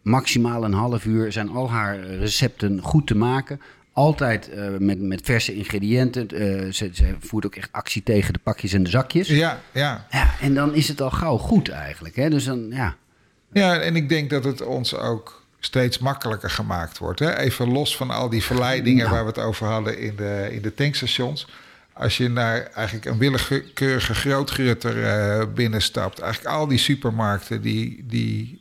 maximaal 0.02 0.63
een 0.63 0.74
half 0.74 1.06
uur 1.06 1.32
zijn 1.32 1.50
al 1.50 1.69
haar 1.69 2.00
recepten 2.00 2.80
goed 2.82 3.08
te 3.08 3.15
maken. 3.15 3.62
Altijd 3.93 4.49
eh, 4.49 4.67
met, 4.80 5.01
met 5.01 5.21
verse 5.23 5.56
ingrediënten. 5.56 6.27
Eh, 6.27 6.71
ze, 6.73 6.89
ze 6.93 7.15
voert 7.19 7.45
ook 7.45 7.56
echt 7.56 7.69
actie 7.71 8.04
tegen 8.04 8.34
de 8.34 8.39
pakjes 8.43 8.73
en 8.73 8.84
de 8.84 8.89
zakjes. 8.89 9.27
Ja, 9.27 9.62
ja. 9.71 10.08
Ja, 10.12 10.34
en 10.41 10.54
dan 10.54 10.73
is 10.75 10.88
het 10.88 11.01
al 11.01 11.12
gauw 11.12 11.38
goed 11.38 11.69
eigenlijk. 11.69 12.15
Hè? 12.15 12.30
Dus 12.30 12.43
dan, 12.45 12.67
ja. 12.69 12.95
Ja, 13.54 13.80
en 13.80 13.95
ik 13.95 14.10
denk 14.10 14.30
dat 14.30 14.43
het 14.43 14.62
ons 14.62 14.95
ook 14.95 15.43
steeds 15.60 15.99
makkelijker 15.99 16.49
gemaakt 16.49 16.97
wordt. 16.97 17.19
Hè? 17.19 17.38
Even 17.38 17.71
los 17.71 17.95
van 17.97 18.10
al 18.10 18.30
die 18.30 18.43
verleidingen 18.43 19.04
Nou. 19.04 19.10
waar 19.15 19.23
we 19.23 19.30
het 19.30 19.39
over 19.39 19.67
hadden 19.67 19.99
in 19.99 20.15
de, 20.15 20.47
in 20.51 20.62
de 20.62 20.73
tankstations. 20.73 21.47
Als 21.93 22.17
je 22.17 22.30
naar 22.30 22.62
eigenlijk 22.62 23.06
een 23.06 23.17
willekeurige 23.17 24.13
grootgrutter 24.13 25.04
eh, 25.04 25.47
binnenstapt. 25.54 26.19
Eigenlijk 26.19 26.56
al 26.56 26.67
die 26.67 26.77
supermarkten 26.77 27.62
die, 27.62 28.04
die 28.08 28.60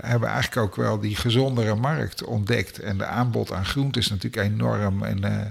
hebben 0.00 0.28
eigenlijk 0.28 0.56
ook 0.56 0.76
wel 0.76 1.00
die 1.00 1.16
gezondere 1.16 1.74
markt 1.74 2.24
ontdekt. 2.24 2.78
En 2.78 2.98
de 2.98 3.06
aanbod 3.06 3.52
aan 3.52 3.64
groente 3.64 3.98
is 3.98 4.08
natuurlijk 4.08 4.52
enorm. 4.52 5.02
En 5.02 5.24
eh, 5.24 5.46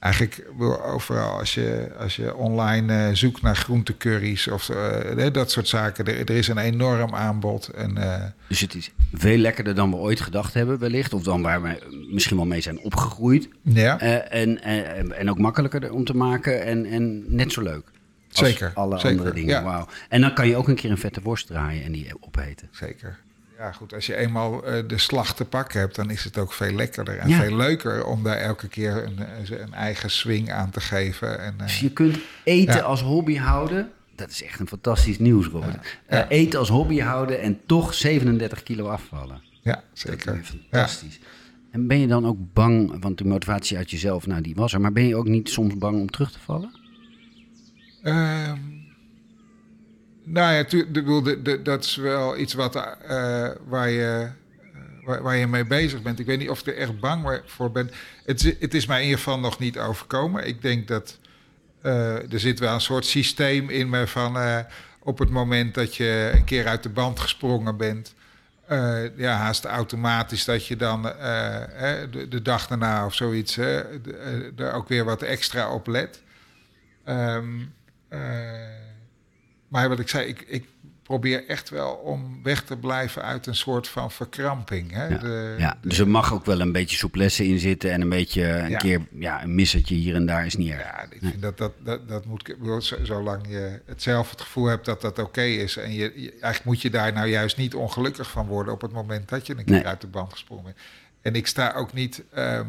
eigenlijk 0.00 0.46
overal 0.84 1.38
als 1.38 1.54
je, 1.54 1.92
als 1.98 2.16
je 2.16 2.34
online 2.36 2.92
eh, 3.08 3.14
zoekt 3.14 3.42
naar 3.42 3.56
groentecurries 3.56 4.48
of 4.48 4.68
eh, 4.68 5.32
dat 5.32 5.50
soort 5.50 5.68
zaken. 5.68 6.04
Er, 6.04 6.18
er 6.18 6.30
is 6.36 6.48
een 6.48 6.58
enorm 6.58 7.14
aanbod. 7.14 7.68
En, 7.68 7.96
eh, 7.96 8.24
Dus 8.48 8.60
het 8.60 8.74
is 8.74 8.90
veel 9.12 9.36
lekkerder 9.38 9.74
dan 9.74 9.90
we 9.90 9.96
ooit 9.96 10.20
gedacht 10.20 10.54
hebben 10.54 10.78
wellicht. 10.78 11.12
Of 11.12 11.22
dan 11.22 11.42
waar 11.42 11.62
we 11.62 12.06
misschien 12.10 12.36
wel 12.36 12.46
mee 12.46 12.60
zijn 12.60 12.78
opgegroeid. 12.80 13.48
ja. 13.62 14.00
En, 14.00 14.62
en, 14.62 15.16
en 15.18 15.30
ook 15.30 15.38
makkelijker 15.38 15.92
om 15.92 16.04
te 16.04 16.16
maken 16.16 16.64
en, 16.64 16.86
en 16.86 17.34
net 17.34 17.52
zo 17.52 17.62
leuk. 17.62 17.90
Als 18.32 18.48
Zeker, 18.48 18.72
alle 18.74 18.98
zeker, 18.98 19.10
andere 19.10 19.32
dingen. 19.34 19.48
ja. 19.54 19.62
Wauw. 19.62 19.86
En 20.08 20.20
dan 20.20 20.34
kan 20.34 20.48
je 20.48 20.56
ook 20.56 20.68
een 20.68 20.74
keer 20.74 20.90
een 20.90 20.98
vette 20.98 21.20
worst 21.22 21.46
draaien 21.46 21.84
en 21.84 21.92
die 21.92 22.12
opeten. 22.20 22.68
Zeker. 22.70 23.18
Ja, 23.60 23.72
goed. 23.72 23.94
Als 23.94 24.06
je 24.06 24.16
eenmaal 24.16 24.64
eh, 24.64 24.82
de 24.88 24.98
slag 24.98 25.34
te 25.34 25.44
pakken 25.44 25.80
hebt, 25.80 25.94
dan 25.94 26.10
is 26.10 26.24
het 26.24 26.38
ook 26.38 26.52
veel 26.52 26.72
lekkerder 26.72 27.18
en 27.18 27.28
Ja. 27.28 27.40
veel 27.40 27.56
leuker 27.56 28.04
om 28.04 28.22
daar 28.22 28.36
elke 28.36 28.68
keer 28.68 29.04
een, 29.04 29.18
eh, 29.18 29.60
een 29.60 29.74
eigen 29.74 30.10
swing 30.10 30.52
aan 30.52 30.70
te 30.70 30.80
geven. 30.80 31.40
En, 31.40 31.52
eh, 31.58 31.62
Dus 31.66 31.80
je 31.80 31.90
kunt 31.92 32.18
eten 32.44 32.74
Ja. 32.76 32.80
als 32.82 33.02
hobby 33.02 33.36
houden. 33.36 33.90
Dat 34.14 34.30
is 34.30 34.42
echt 34.42 34.60
een 34.60 34.68
fantastisch 34.68 35.18
nieuws, 35.18 35.46
Robert. 35.46 35.98
Ja. 36.10 36.28
Eten 36.28 36.58
als 36.58 36.68
hobby 36.68 36.98
houden 37.00 37.40
en 37.40 37.60
toch 37.66 37.94
37 37.94 38.62
kilo 38.62 38.86
afvallen. 38.88 39.42
ja, 39.62 39.74
Dat 39.74 39.82
zeker. 39.92 40.38
is 40.38 40.48
fantastisch. 40.70 41.18
En 41.70 41.86
ben 41.86 41.98
je 42.00 42.06
dan 42.06 42.26
ook 42.26 42.38
bang, 42.52 42.96
want 43.02 43.18
de 43.18 43.24
motivatie 43.24 43.76
uit 43.76 43.90
jezelf, 43.90 44.26
nou 44.26 44.40
die 44.40 44.54
was 44.54 44.72
er, 44.72 44.80
maar 44.80 44.92
ben 44.92 45.06
je 45.06 45.16
ook 45.16 45.28
niet 45.28 45.48
soms 45.50 45.74
bang 45.78 46.00
om 46.00 46.10
terug 46.10 46.32
te 46.32 46.38
vallen? 46.38 46.70
Ehm, 48.02 48.56
nou 50.32 50.52
ja, 50.54 50.62
de- 51.42 51.60
dat 51.62 51.84
is 51.84 51.96
wel 51.96 52.36
iets 52.38 52.54
wat, 52.54 52.76
eh, 52.76 53.48
waar, 53.66 53.88
je, 53.90 54.28
eh, 55.06 55.20
waar, 55.20 55.36
je 55.36 55.46
mee 55.46 55.64
bezig 55.64 56.02
bent. 56.02 56.18
Ik 56.18 56.26
weet 56.26 56.38
niet 56.38 56.50
of 56.50 56.60
ik 56.60 56.66
er 56.66 56.76
echt 56.76 57.00
bang 57.00 57.40
voor 57.46 57.70
ben. 57.72 57.90
Het, 58.24 58.44
is- 58.44 58.54
het 58.60 58.74
is 58.74 58.86
mij 58.86 58.98
in 58.98 59.04
ieder 59.04 59.18
geval 59.18 59.38
nog 59.38 59.58
niet 59.58 59.78
overkomen. 59.78 60.46
Ik 60.46 60.62
denk 60.62 60.88
dat 60.88 61.18
eh, 61.82 62.32
er 62.32 62.40
zit 62.40 62.58
wel 62.58 62.74
een 62.74 62.80
soort 62.80 63.06
systeem 63.06 63.68
in 63.70 63.90
me 63.90 64.06
van 64.06 64.36
op 65.02 65.18
het 65.18 65.30
moment 65.30 65.74
dat 65.74 65.96
je 65.96 66.30
een 66.34 66.44
keer 66.44 66.66
uit 66.66 66.82
de 66.82 66.88
band 66.88 67.20
gesprongen 67.20 67.76
bent. 67.76 68.14
ja, 69.16 69.32
haast 69.36 69.64
automatisch 69.64 70.44
dat 70.44 70.66
je 70.66 70.76
dan 70.76 71.02
de, 71.02 72.26
de 72.28 72.42
dag 72.42 72.66
daarna 72.66 73.06
of 73.06 73.14
zoiets 73.14 73.56
er 73.56 74.72
ook 74.72 74.88
weer 74.88 75.04
wat 75.04 75.22
extra 75.22 75.70
op 75.72 75.86
let. 75.86 76.22
Eh, 77.04 77.38
maar 79.70 79.88
wat 79.88 79.98
ik 79.98 80.08
zei, 80.08 80.26
ik, 80.28 80.40
ik 80.46 80.64
probeer 81.02 81.46
echt 81.48 81.68
wel 81.70 81.92
om 81.92 82.40
weg 82.42 82.62
te 82.64 82.76
blijven 82.76 83.22
uit 83.22 83.46
een 83.46 83.54
soort 83.56 83.88
van 83.88 84.10
verkramping. 84.10 84.92
Hè? 84.92 85.06
Ja, 85.06 85.18
De- 85.18 85.54
ja, 85.58 85.76
de- 85.82 85.88
dus 85.88 85.98
er 85.98 86.08
mag 86.08 86.32
ook 86.32 86.44
wel 86.44 86.60
een 86.60 86.72
beetje 86.72 86.96
souplesse 86.96 87.46
in 87.46 87.58
zitten 87.58 87.92
en 87.92 88.00
een 88.00 88.08
beetje 88.08 88.44
een 88.48 88.70
Ja. 88.70 88.78
keer 88.78 89.00
ja, 89.12 89.42
een 89.42 89.54
missertje 89.54 89.94
hier 89.94 90.14
en 90.14 90.26
daar 90.26 90.46
is 90.46 90.56
niet 90.56 90.70
erg. 90.70 90.80
Ja, 90.82 91.02
ik 91.10 91.18
vind 91.20 91.42
dat 91.42 91.58
dat, 91.58 91.72
dat, 91.84 92.08
dat 92.08 92.24
moet. 92.24 92.54
Zolang 93.02 93.46
je 93.48 93.80
het 93.86 94.02
zelf 94.02 94.30
het 94.30 94.40
gevoel 94.40 94.64
hebt 94.66 94.84
dat 94.84 95.00
dat 95.00 95.18
oké 95.18 95.42
is. 95.42 95.76
En 95.76 95.92
je, 95.92 96.12
je- 96.16 96.30
eigenlijk 96.30 96.64
moet 96.64 96.82
je 96.82 96.90
daar 96.90 97.12
nou 97.12 97.28
juist 97.28 97.56
niet 97.56 97.74
ongelukkig 97.74 98.30
van 98.30 98.46
worden 98.46 98.72
op 98.74 98.80
het 98.80 98.92
moment 98.92 99.28
dat 99.28 99.46
je 99.46 99.52
een 99.58 99.64
keer 99.64 99.74
Nee. 99.74 99.86
uit 99.86 100.00
de 100.00 100.06
band 100.06 100.32
gesprongen 100.32 100.64
bent. 100.64 100.76
En 101.22 101.34
ik 101.34 101.46
sta 101.46 101.72
ook 101.72 101.92
niet 101.92 102.22
ehm, 102.32 102.46
eh, 102.48 102.60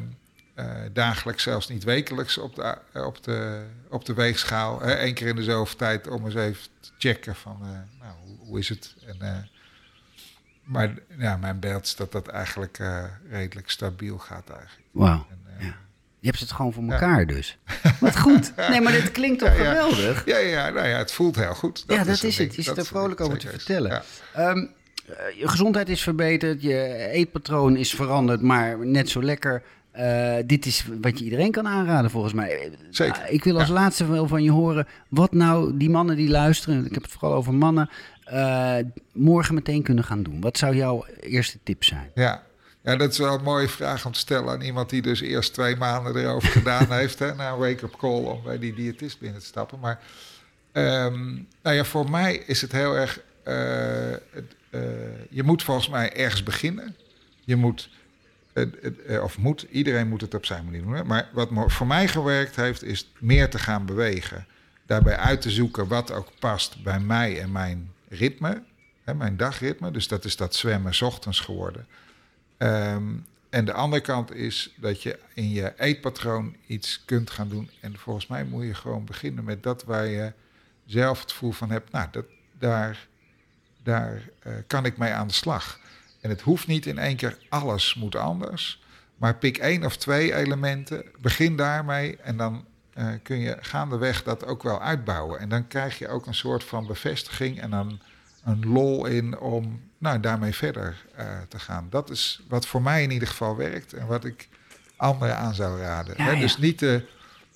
dagelijks, 0.93 1.43
zelfs 1.43 1.67
niet 1.67 1.83
wekelijks 1.83 2.37
op 2.37 2.55
de, 2.55 2.77
eh, 2.93 3.05
op 3.05 3.23
de, 3.23 3.65
op 3.89 4.05
de 4.05 4.13
weegschaal. 4.13 4.79
Eén 4.83 5.13
keer 5.13 5.27
in 5.27 5.35
de 5.35 5.43
zoveel 5.43 5.75
tijd 5.77 6.07
om 6.07 6.25
eens 6.25 6.35
even 6.35 6.63
te 6.79 6.89
checken 6.97 7.35
van 7.35 7.57
eh, 7.61 7.67
nou, 7.99 8.13
hoe, 8.25 8.37
hoe 8.47 8.59
is 8.59 8.69
het? 8.69 8.95
En, 9.05 9.15
eh, 9.19 9.37
maar 10.63 10.93
ja, 11.17 11.37
mijn 11.37 11.59
beeld 11.59 11.85
is 11.85 11.95
dat 11.95 12.11
dat 12.11 12.27
eigenlijk 12.27 12.79
eh, 12.79 13.03
redelijk 13.29 13.69
stabiel 13.69 14.17
gaat 14.17 14.49
eigenlijk. 14.49 14.87
Wauw. 14.91 15.27
Eh, 15.57 15.65
Ja. 15.65 15.75
Je 16.19 16.27
hebt 16.27 16.39
het 16.39 16.51
gewoon 16.51 16.73
voor 16.73 16.83
elkaar 16.83 17.25
dus. 17.25 17.57
Wat 17.99 18.19
goed. 18.19 18.53
Nee, 18.69 18.81
maar 18.81 18.91
dit 18.91 19.11
klinkt 19.11 19.39
toch 19.39 19.49
Ja, 19.57 19.69
geweldig? 19.69 20.25
Ja, 20.25 20.37
ja, 20.37 20.69
nou 20.69 20.87
ja, 20.87 20.97
het 20.97 21.11
voelt 21.11 21.35
heel 21.35 21.53
goed. 21.55 21.83
ja, 21.87 22.03
dat 22.03 22.21
een 22.21 22.27
is 22.27 22.37
het. 22.37 22.55
Je 22.55 22.61
zit 22.61 22.65
Dat 22.65 22.75
er 22.75 22.81
is 22.81 22.87
vrolijk 22.87 23.19
over 23.21 23.37
te 23.37 23.47
vertellen. 23.47 24.03
Ehm, 24.33 24.57
eh, 24.57 25.37
je 25.39 25.47
gezondheid 25.47 25.89
is 25.89 26.01
verbeterd, 26.01 26.61
je 26.61 27.07
eetpatroon 27.11 27.75
is 27.75 27.93
veranderd, 27.95 28.41
maar 28.41 28.85
net 28.85 29.09
zo 29.09 29.23
lekker. 29.23 29.63
Eh, 29.91 30.35
dit 30.45 30.65
is 30.65 30.85
wat 31.01 31.19
je 31.19 31.23
iedereen 31.23 31.51
kan 31.51 31.67
aanraden 31.67 32.11
volgens 32.11 32.33
mij. 32.33 32.71
Zeker, 32.89 33.29
ik 33.29 33.43
wil 33.43 33.59
als 33.59 33.67
ja. 33.67 33.73
laatste 33.73 34.07
wel 34.07 34.27
van 34.27 34.43
je 34.43 34.51
horen, 34.51 34.87
wat 35.09 35.31
nou 35.33 35.77
die 35.77 35.89
mannen 35.89 36.15
die 36.15 36.29
luisteren, 36.29 36.85
ik 36.85 36.93
heb 36.93 37.03
het 37.03 37.11
vooral 37.11 37.33
over 37.33 37.53
mannen, 37.53 37.89
eh, 38.23 38.75
morgen 39.13 39.53
meteen 39.53 39.83
kunnen 39.83 40.03
gaan 40.03 40.23
doen. 40.23 40.41
Wat 40.41 40.57
zou 40.57 40.75
jouw 40.75 41.05
eerste 41.19 41.57
tip 41.63 41.83
zijn? 41.83 42.11
Ja. 42.15 42.43
ja, 42.81 42.95
dat 42.95 43.11
is 43.11 43.17
wel 43.17 43.33
een 43.33 43.43
mooie 43.43 43.67
vraag 43.67 44.05
om 44.05 44.11
te 44.11 44.19
stellen 44.19 44.49
aan 44.49 44.61
iemand 44.61 44.89
die 44.89 45.01
dus 45.01 45.21
eerst 45.21 45.53
twee 45.53 45.75
maanden 45.75 46.15
erover 46.15 46.49
gedaan 46.59 46.91
heeft. 46.91 47.19
Hè, 47.19 47.35
na 47.35 47.51
een 47.51 47.59
wake-up 47.59 47.95
call 47.97 48.23
om 48.23 48.43
bij 48.43 48.59
die 48.59 48.73
diëtist 48.73 49.19
binnen 49.19 49.39
te 49.39 49.45
stappen. 49.45 49.79
Maar 49.79 49.99
ehm, 50.71 51.33
nou 51.63 51.75
ja, 51.75 51.83
voor 51.83 52.09
mij 52.09 52.35
is 52.35 52.61
het 52.61 52.71
heel 52.71 52.95
erg. 52.95 53.19
eh, 53.43 54.79
je 55.29 55.43
moet 55.43 55.63
volgens 55.63 55.89
mij 55.89 56.13
ergens 56.15 56.43
beginnen. 56.43 56.95
Je 57.43 57.55
moet. 57.55 57.89
Het- 58.53 58.75
het, 58.81 59.01
eh, 59.01 59.23
of 59.23 59.37
moet, 59.37 59.65
iedereen 59.69 60.07
moet 60.07 60.21
het 60.21 60.33
op 60.33 60.45
zijn 60.45 60.65
manier 60.65 60.81
doen. 60.81 60.93
hè. 60.93 61.03
Maar 61.03 61.29
wat 61.33 61.49
voor 61.53 61.87
mij 61.87 62.07
gewerkt 62.07 62.55
heeft, 62.55 62.83
is 62.83 63.11
meer 63.19 63.49
te 63.49 63.59
gaan 63.59 63.85
bewegen. 63.85 64.45
Daarbij 64.85 65.17
uit 65.17 65.41
te 65.41 65.49
zoeken 65.49 65.87
wat 65.87 66.11
ook 66.11 66.27
past 66.39 66.83
bij 66.83 66.99
mij 66.99 67.41
en 67.41 67.51
mijn 67.51 67.91
ritme. 68.09 68.63
Hè, 69.03 69.13
mijn 69.13 69.37
dagritme. 69.37 69.91
Dus 69.91 70.07
dat 70.07 70.25
is 70.25 70.35
dat 70.35 70.55
zwemmen 70.55 70.93
ochtends 71.01 71.39
geworden. 71.39 71.87
Ehm, 72.57 73.03
en 73.49 73.65
de 73.65 73.73
andere 73.73 74.01
kant 74.01 74.33
is 74.33 74.73
dat 74.77 75.03
je 75.03 75.19
in 75.33 75.49
je 75.49 75.73
eetpatroon 75.77 76.55
iets 76.67 77.01
kunt 77.05 77.29
gaan 77.29 77.49
doen. 77.49 77.69
En 77.79 77.97
volgens 77.97 78.27
mij 78.27 78.43
moet 78.43 78.63
je 78.63 78.73
gewoon 78.73 79.05
beginnen 79.05 79.43
met 79.43 79.63
dat 79.63 79.83
waar 79.83 80.05
je 80.07 80.33
zelf 80.85 81.21
het 81.21 81.31
gevoel 81.31 81.51
van 81.51 81.69
hebt. 81.71 81.91
Nou, 81.91 82.07
dat, 82.11 82.25
daar, 82.59 83.07
daar 83.83 84.21
eh, 84.39 84.53
kan 84.67 84.85
ik 84.85 84.97
mee 84.97 85.11
aan 85.11 85.27
de 85.27 85.33
slag. 85.33 85.79
En 86.21 86.29
het 86.29 86.41
hoeft 86.41 86.67
niet 86.67 86.85
in 86.85 86.97
één 86.97 87.15
keer 87.15 87.37
alles 87.49 87.95
moet 87.95 88.15
anders. 88.15 88.83
Maar 89.17 89.35
pik 89.35 89.57
één 89.57 89.85
of 89.85 89.97
twee 89.97 90.35
elementen, 90.35 91.05
begin 91.19 91.55
daarmee 91.55 92.17
en 92.17 92.37
dan 92.37 92.65
eh, 92.93 93.07
kun 93.23 93.39
je 93.39 93.57
gaandeweg 93.59 94.23
dat 94.23 94.45
ook 94.45 94.63
wel 94.63 94.81
uitbouwen. 94.81 95.39
En 95.39 95.49
dan 95.49 95.67
krijg 95.67 95.99
je 95.99 96.07
ook 96.07 96.25
een 96.25 96.33
soort 96.35 96.63
van 96.63 96.87
bevestiging 96.87 97.61
en 97.61 97.69
dan 97.69 97.99
een 98.43 98.67
lol 98.67 99.05
in 99.05 99.39
om 99.39 99.81
nou, 99.97 100.19
daarmee 100.19 100.53
verder 100.53 101.05
eh, 101.15 101.25
te 101.47 101.59
gaan. 101.59 101.87
Dat 101.89 102.09
is 102.09 102.43
wat 102.47 102.65
voor 102.65 102.81
mij 102.81 103.03
in 103.03 103.11
ieder 103.11 103.27
geval 103.27 103.55
werkt 103.55 103.93
en 103.93 104.07
wat 104.07 104.25
ik 104.25 104.49
anderen 104.95 105.37
aan 105.37 105.55
zou 105.55 105.79
raden. 105.79 106.13
Ja, 106.17 106.23
Hè, 106.23 106.31
ja. 106.31 106.39
Dus 106.39 106.57
niet 106.57 106.77
te, 106.77 107.05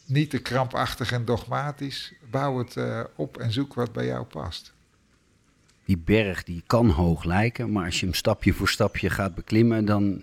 niet 0.05 0.29
te 0.29 0.39
krampachtig 0.39 1.11
en 1.11 1.25
dogmatisch. 1.25 2.13
Bouw 2.29 2.57
het 2.57 2.77
eh, 2.77 3.01
op 3.15 3.37
en 3.37 3.51
zoek 3.51 3.73
wat 3.73 3.91
bij 3.93 4.05
jou 4.05 4.23
past. 4.23 4.73
Die 5.85 5.97
berg 5.97 6.43
die 6.43 6.63
kan 6.67 6.89
hoog 6.89 7.23
lijken, 7.23 7.71
maar 7.71 7.85
als 7.85 7.99
je 7.99 8.05
hem 8.05 8.15
stapje 8.15 8.53
voor 8.53 8.69
stapje 8.69 9.09
gaat 9.09 9.35
beklimmen, 9.35 9.85
dan 9.85 10.21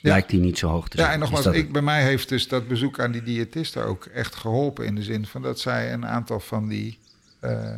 lijkt 0.00 0.30
die 0.30 0.40
niet 0.40 0.58
zo 0.58 0.68
hoog 0.68 0.88
te 0.88 0.96
zijn. 0.96 1.08
Ja, 1.08 1.14
en 1.14 1.20
nogmaals, 1.20 1.46
ik, 1.46 1.72
bij 1.72 1.82
mij 1.82 2.02
heeft 2.02 2.28
dus 2.28 2.48
dat 2.48 2.68
bezoek 2.68 3.00
aan 3.00 3.12
die 3.12 3.22
diëtisten 3.22 3.84
ook 3.84 4.04
echt 4.04 4.34
geholpen. 4.34 4.86
In 4.86 4.94
de 4.94 5.02
zin 5.02 5.26
van 5.26 5.42
dat 5.42 5.60
zij 5.60 5.92
een 5.92 6.06
aantal 6.06 6.40
van 6.40 6.68
die 6.68 6.98
eh, 7.40 7.76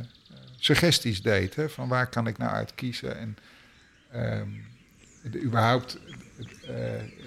suggesties 0.57 1.23
deed. 1.23 1.55
Hè, 1.55 1.69
van 1.69 1.89
waar 1.89 2.07
kan 2.07 2.27
ik 2.27 2.39
nou 2.39 2.53
uit 2.53 2.75
kiezen? 2.75 3.19
En 3.19 3.37
ehm, 4.11 4.49
de- 5.31 5.43
überhaupt 5.43 5.99
eh, 6.67 6.75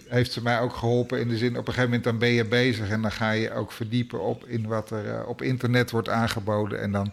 heeft 0.08 0.32
ze 0.32 0.42
mij 0.42 0.60
ook 0.60 0.74
geholpen 0.74 1.20
in 1.20 1.28
de 1.28 1.38
zin... 1.38 1.52
op 1.52 1.58
een 1.58 1.74
gegeven 1.74 1.84
moment 1.84 2.04
dan 2.04 2.18
ben 2.18 2.30
je 2.30 2.46
bezig... 2.46 2.90
en 2.90 3.02
dan 3.02 3.12
ga 3.12 3.32
je 3.32 3.54
ook 3.54 3.72
verdiepen 3.72 4.22
op 4.22 4.46
in 4.46 4.68
wat 4.68 4.92
er 4.92 5.16
eh, 5.16 5.28
op 5.28 5.42
internet 5.42 5.92
wordt 5.92 6.10
aangeboden. 6.10 6.82
En 6.82 6.92
dan, 6.92 7.12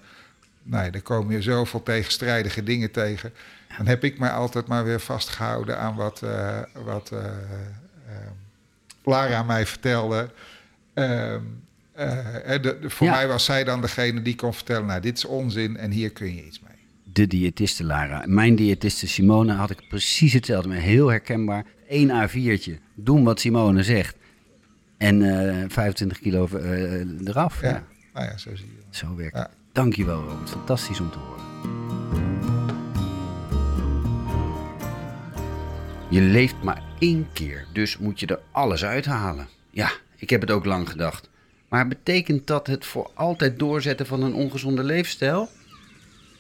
nou 0.67 0.85
ja, 0.85 0.91
dan 0.91 1.03
kom 1.03 1.31
je 1.31 1.43
zoveel 1.43 1.83
tegenstrijdige 1.83 2.63
dingen 2.63 2.91
tegen. 2.91 3.33
Dan 3.77 3.87
heb 3.87 4.05
ik 4.05 4.19
mij 4.19 4.31
altijd 4.31 4.67
maar 4.67 4.85
weer 4.85 5.01
vastgehouden 5.01 5.79
aan 5.79 5.95
wat, 5.95 6.23
eh, 6.23 6.59
wat 6.85 7.11
eh, 7.13 7.19
eh, 7.25 7.33
Lara 9.05 9.43
mij 9.43 9.67
vertelde. 9.67 10.31
Ehm, 10.95 11.41
eh, 11.93 12.55
eh, 12.55 12.63
de, 12.63 12.79
de- 12.81 12.91
voor 12.91 13.07
Ja. 13.07 13.13
mij 13.13 13.29
was 13.29 13.45
zij 13.45 13.65
dan 13.65 13.81
degene 13.81 14.23
die 14.23 14.35
kon 14.35 14.55
vertellen... 14.55 14.87
nou, 14.87 15.01
dit 15.01 15.17
is 15.17 15.25
onzin 15.25 15.77
en 15.77 15.91
hier 15.91 16.11
kun 16.11 16.35
je 16.35 16.47
iets 16.47 16.61
mee. 16.61 16.75
de 17.13 17.27
diëtiste 17.27 17.85
Lara. 17.85 18.23
Mijn 18.27 18.57
diëtiste 18.57 19.09
Simone 19.09 19.53
had 19.53 19.71
ik 19.71 19.89
precies 19.89 20.33
hetzelfde, 20.33 20.69
maar 20.69 20.79
heel 20.79 21.09
herkenbaar. 21.09 21.65
Eén 21.89 22.11
A4'tje, 22.29 22.73
doen 22.95 23.25
wat 23.25 23.41
Simone 23.41 23.83
zegt. 23.83 24.17
En 24.97 25.23
eh 25.23 25.65
25 25.69 26.19
kilo 26.19 26.47
eh, 26.47 27.01
eraf. 27.25 27.61
Ja. 27.63 27.69
Ja. 27.69 27.85
Nou 28.15 28.27
ja, 28.27 28.37
zo 28.39 28.57
zie 28.57 28.67
je. 28.67 28.83
Zo 28.99 29.17
werkt 29.17 29.37
Ja. 29.37 29.51
Dankjewel 29.77 30.23
Robert, 30.29 30.51
fantastisch 30.51 31.01
om 31.01 31.11
te 31.11 31.19
horen. 31.19 31.45
Je 36.11 36.21
leeft 36.21 36.63
maar 36.63 36.83
één 36.99 37.29
keer, 37.33 37.67
dus 37.73 37.99
moet 37.99 38.21
je 38.21 38.27
er 38.27 38.41
alles 38.51 38.85
uithalen. 38.85 39.49
Ja, 39.71 39.91
ik 40.17 40.31
heb 40.31 40.41
het 40.41 40.51
ook 40.51 40.65
lang 40.65 40.89
gedacht. 40.91 41.29
Maar 41.69 41.89
betekent 41.89 42.47
dat 42.47 42.67
het 42.67 42.85
voor 42.85 43.11
altijd 43.15 43.59
doorzetten 43.59 44.07
van 44.07 44.23
een 44.23 44.35
ongezonde 44.35 44.85
leefstijl? 44.85 45.49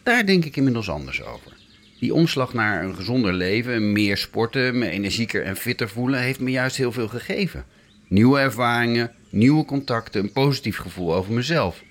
Daar 0.03 0.27
denk 0.27 0.45
ik 0.45 0.57
inmiddels 0.57 0.91
anders 0.91 1.23
over. 1.23 1.53
Die 2.01 2.15
omslag 2.15 2.55
naar 2.55 2.85
een 2.85 2.95
gezonder 2.95 3.33
leven, 3.33 3.93
meer 3.93 4.17
sporten, 4.17 4.79
me 4.79 4.91
energieker 4.91 5.43
en 5.43 5.57
fitter 5.57 5.89
voelen, 5.89 6.21
heeft 6.21 6.41
me 6.41 6.51
juist 6.51 6.77
heel 6.77 6.93
veel 6.93 7.09
gegeven. 7.09 7.65
Nieuwe 8.09 8.39
ervaringen, 8.39 9.13
nieuwe 9.31 9.65
contacten, 9.65 10.23
een 10.23 10.33
positief 10.33 10.77
gevoel 10.77 11.15
over 11.15 11.33
mezelf. 11.33 11.83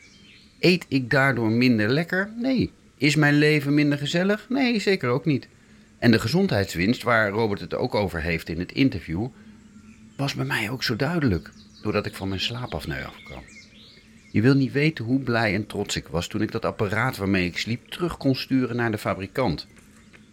Eet 0.65 0.86
ik 0.88 1.10
daardoor 1.10 1.51
minder 1.51 1.89
lekker? 1.89 2.30
Nee. 2.36 2.71
Is 2.97 3.15
mijn 3.15 3.38
leven 3.38 3.73
minder 3.73 3.97
gezellig? 3.97 4.45
Nee, 4.49 4.80
zeker 4.80 5.10
ook 5.10 5.25
niet. 5.25 5.47
En 5.97 6.12
de 6.12 6.19
gezondheidswinst, 6.19 7.04
waar 7.04 7.30
Robert 7.30 7.60
het 7.60 7.73
ook 7.73 7.95
over 7.95 8.21
heeft 8.21 8.49
in 8.49 8.60
het 8.60 8.71
interview, 8.71 9.28
was 10.15 10.34
bij 10.34 10.45
mij 10.45 10.69
ook 10.69 10.84
zo 10.84 10.95
duidelijk, 10.95 11.51
doordat 11.82 12.06
ik 12.06 12.15
van 12.15 12.28
mijn 12.28 12.39
slaapapneu 12.39 13.04
afkwam. 13.04 13.43
Je 14.32 14.41
wil 14.41 14.54
niet 14.54 14.71
weten 14.71 15.06
hoe 15.06 15.19
blij 15.19 15.54
en 15.54 15.67
trots 15.67 15.95
ik 15.95 16.08
was 16.08 16.28
toen 16.28 16.41
ik 16.41 16.51
dat 16.51 16.65
apparaat 16.65 17.17
waarmee 17.17 17.45
ik 17.45 17.58
sliep 17.58 17.88
terug 17.88 18.17
kon 18.17 18.36
sturen 18.36 18.75
naar 18.75 18.91
de 18.91 18.97
fabrikant. 18.97 19.67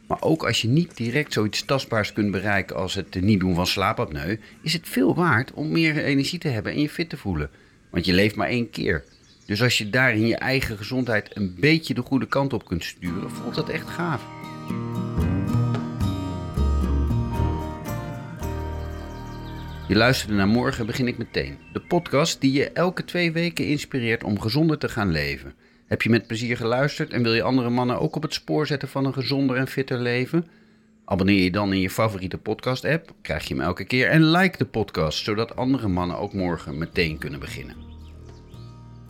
Maar 0.07 0.23
ook 0.23 0.47
als 0.47 0.63
je 0.63 0.69
niet 0.69 0.97
direct 0.97 1.33
zoiets 1.33 1.65
tastbaars 1.65 2.13
kunt 2.13 2.31
bereiken 2.31 2.77
als 2.77 2.95
het 2.95 3.21
niet 3.21 3.41
doen 3.41 3.55
van 3.55 3.67
slaapapneu, 3.67 4.39
is 4.63 4.73
het 4.73 4.89
veel 4.89 5.15
waard 5.15 5.53
om 5.53 5.73
meer 5.73 6.05
energie 6.05 6.39
te 6.39 6.49
hebben 6.49 6.73
en 6.73 6.81
je 6.81 6.89
fit 6.89 7.09
te 7.09 7.17
voelen. 7.17 7.51
Want 7.91 8.05
je 8.05 8.13
leeft 8.13 8.37
maar 8.37 8.49
één 8.49 8.71
keer. 8.71 9.05
Dus 9.47 9.63
als 9.63 9.79
je 9.79 9.91
daarin 9.91 10.27
je 10.27 10.37
eigen 10.37 10.77
gezondheid 10.77 11.37
een 11.37 11.55
beetje 11.61 11.95
de 11.95 12.03
goede 12.03 12.27
kant 12.27 12.53
op 12.53 12.65
kunt 12.65 12.85
sturen, 12.85 13.31
voelt 13.31 13.55
dat 13.55 13.69
echt 13.69 13.89
gaaf. 13.89 14.23
Je 19.89 19.99
luisterde 19.99 20.35
naar 20.35 20.49
Morgen 20.49 20.87
begin 20.87 21.07
ik 21.07 21.19
meteen. 21.19 21.59
De 21.73 21.81
podcast 21.81 22.41
die 22.41 22.53
je 22.53 22.71
elke 22.71 23.05
twee 23.05 23.33
weken 23.33 23.67
inspireert 23.67 24.25
om 24.25 24.41
gezonder 24.41 24.79
te 24.79 24.89
gaan 24.89 25.11
leven. 25.11 25.55
Heb 25.87 26.03
je 26.03 26.11
met 26.11 26.27
plezier 26.27 26.57
geluisterd 26.57 27.13
en 27.13 27.23
wil 27.23 27.35
je 27.35 27.43
andere 27.43 27.71
mannen 27.71 28.01
ook 28.01 28.17
op 28.17 28.23
het 28.23 28.35
spoor 28.35 28.67
zetten 28.67 28.89
van 28.89 29.05
een 29.05 29.13
gezonder 29.13 29.57
en 29.57 29.69
fitter 29.69 29.99
leven? 29.99 30.47
Abonneer 31.05 31.43
je 31.43 31.51
dan 31.51 31.73
in 31.73 31.81
je 31.81 31.91
favoriete 31.91 32.39
podcast 32.39 32.85
app, 32.85 33.13
krijg 33.23 33.49
je 33.49 33.55
hem 33.55 33.63
elke 33.63 33.85
keer 33.85 34.09
en 34.09 34.31
like 34.31 34.59
de 34.59 34.65
podcast, 34.65 35.25
zodat 35.25 35.57
andere 35.57 35.89
mannen 35.89 36.19
ook 36.19 36.33
morgen 36.33 36.79
meteen 36.79 37.19
kunnen 37.19 37.41
beginnen. 37.41 37.92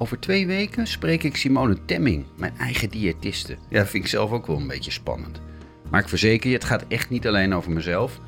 Over 0.02 0.20
twee 0.20 0.46
weken 0.46 0.86
spreek 0.86 1.22
ik 1.22 1.36
Simone 1.36 1.76
Temming, 1.84 2.24
mijn 2.36 2.52
eigen 2.58 2.90
diëtiste. 2.90 3.56
Ja, 3.68 3.78
dat 3.78 3.88
vind 3.88 4.04
ik 4.04 4.10
zelf 4.10 4.30
ook 4.30 4.46
wel 4.46 4.56
een 4.56 4.66
beetje 4.66 4.90
spannend. 4.90 5.40
Maar 5.90 6.00
ik 6.00 6.08
verzeker 6.08 6.48
je, 6.48 6.54
het 6.54 6.64
gaat 6.64 6.84
echt 6.88 7.10
niet 7.10 7.26
alleen 7.26 7.54
over 7.54 7.70
mezelf. 7.70 8.20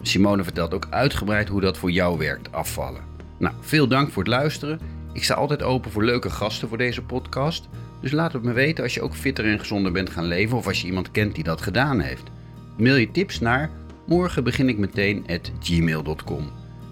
Simone 0.00 0.44
vertelt 0.44 0.74
ook 0.74 0.86
uitgebreid 0.90 1.48
hoe 1.48 1.60
dat 1.60 1.78
voor 1.78 1.90
jou 1.90 2.18
werkt, 2.18 2.52
afvallen. 2.52 3.02
Nou, 3.38 3.54
veel 3.60 3.88
dank 3.88 4.10
voor 4.10 4.22
het 4.22 4.32
luisteren. 4.32 4.80
Ik 5.12 5.24
sta 5.24 5.34
altijd 5.34 5.62
open 5.62 5.90
voor 5.90 6.04
leuke 6.04 6.30
gasten 6.30 6.68
voor 6.68 6.78
deze 6.78 7.02
podcast. 7.02 7.68
Dus 8.00 8.12
laat 8.12 8.32
het 8.32 8.42
me 8.42 8.52
weten 8.52 8.84
als 8.84 8.94
je 8.94 9.02
ook 9.02 9.14
fitter 9.14 9.44
en 9.44 9.58
gezonder 9.58 9.92
bent 9.92 10.10
gaan 10.10 10.26
leven 10.26 10.56
of 10.56 10.66
als 10.66 10.80
je 10.80 10.86
iemand 10.86 11.10
kent 11.10 11.34
die 11.34 11.44
dat 11.44 11.62
gedaan 11.62 12.00
heeft. 12.00 12.30
Mail 12.76 12.96
je 12.96 13.10
tips 13.10 13.40
naar 13.40 13.70
morgen 14.06 14.44
begin 14.44 14.68
ik 14.68 14.78
meteen 14.78 15.24
at 15.28 15.52
gmail.com. 15.60 16.50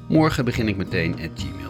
Morgen 0.09 0.45
begin 0.45 0.69
ik 0.69 0.77
meteen 0.77 1.13
at 1.13 1.31
gmail. 1.35 1.61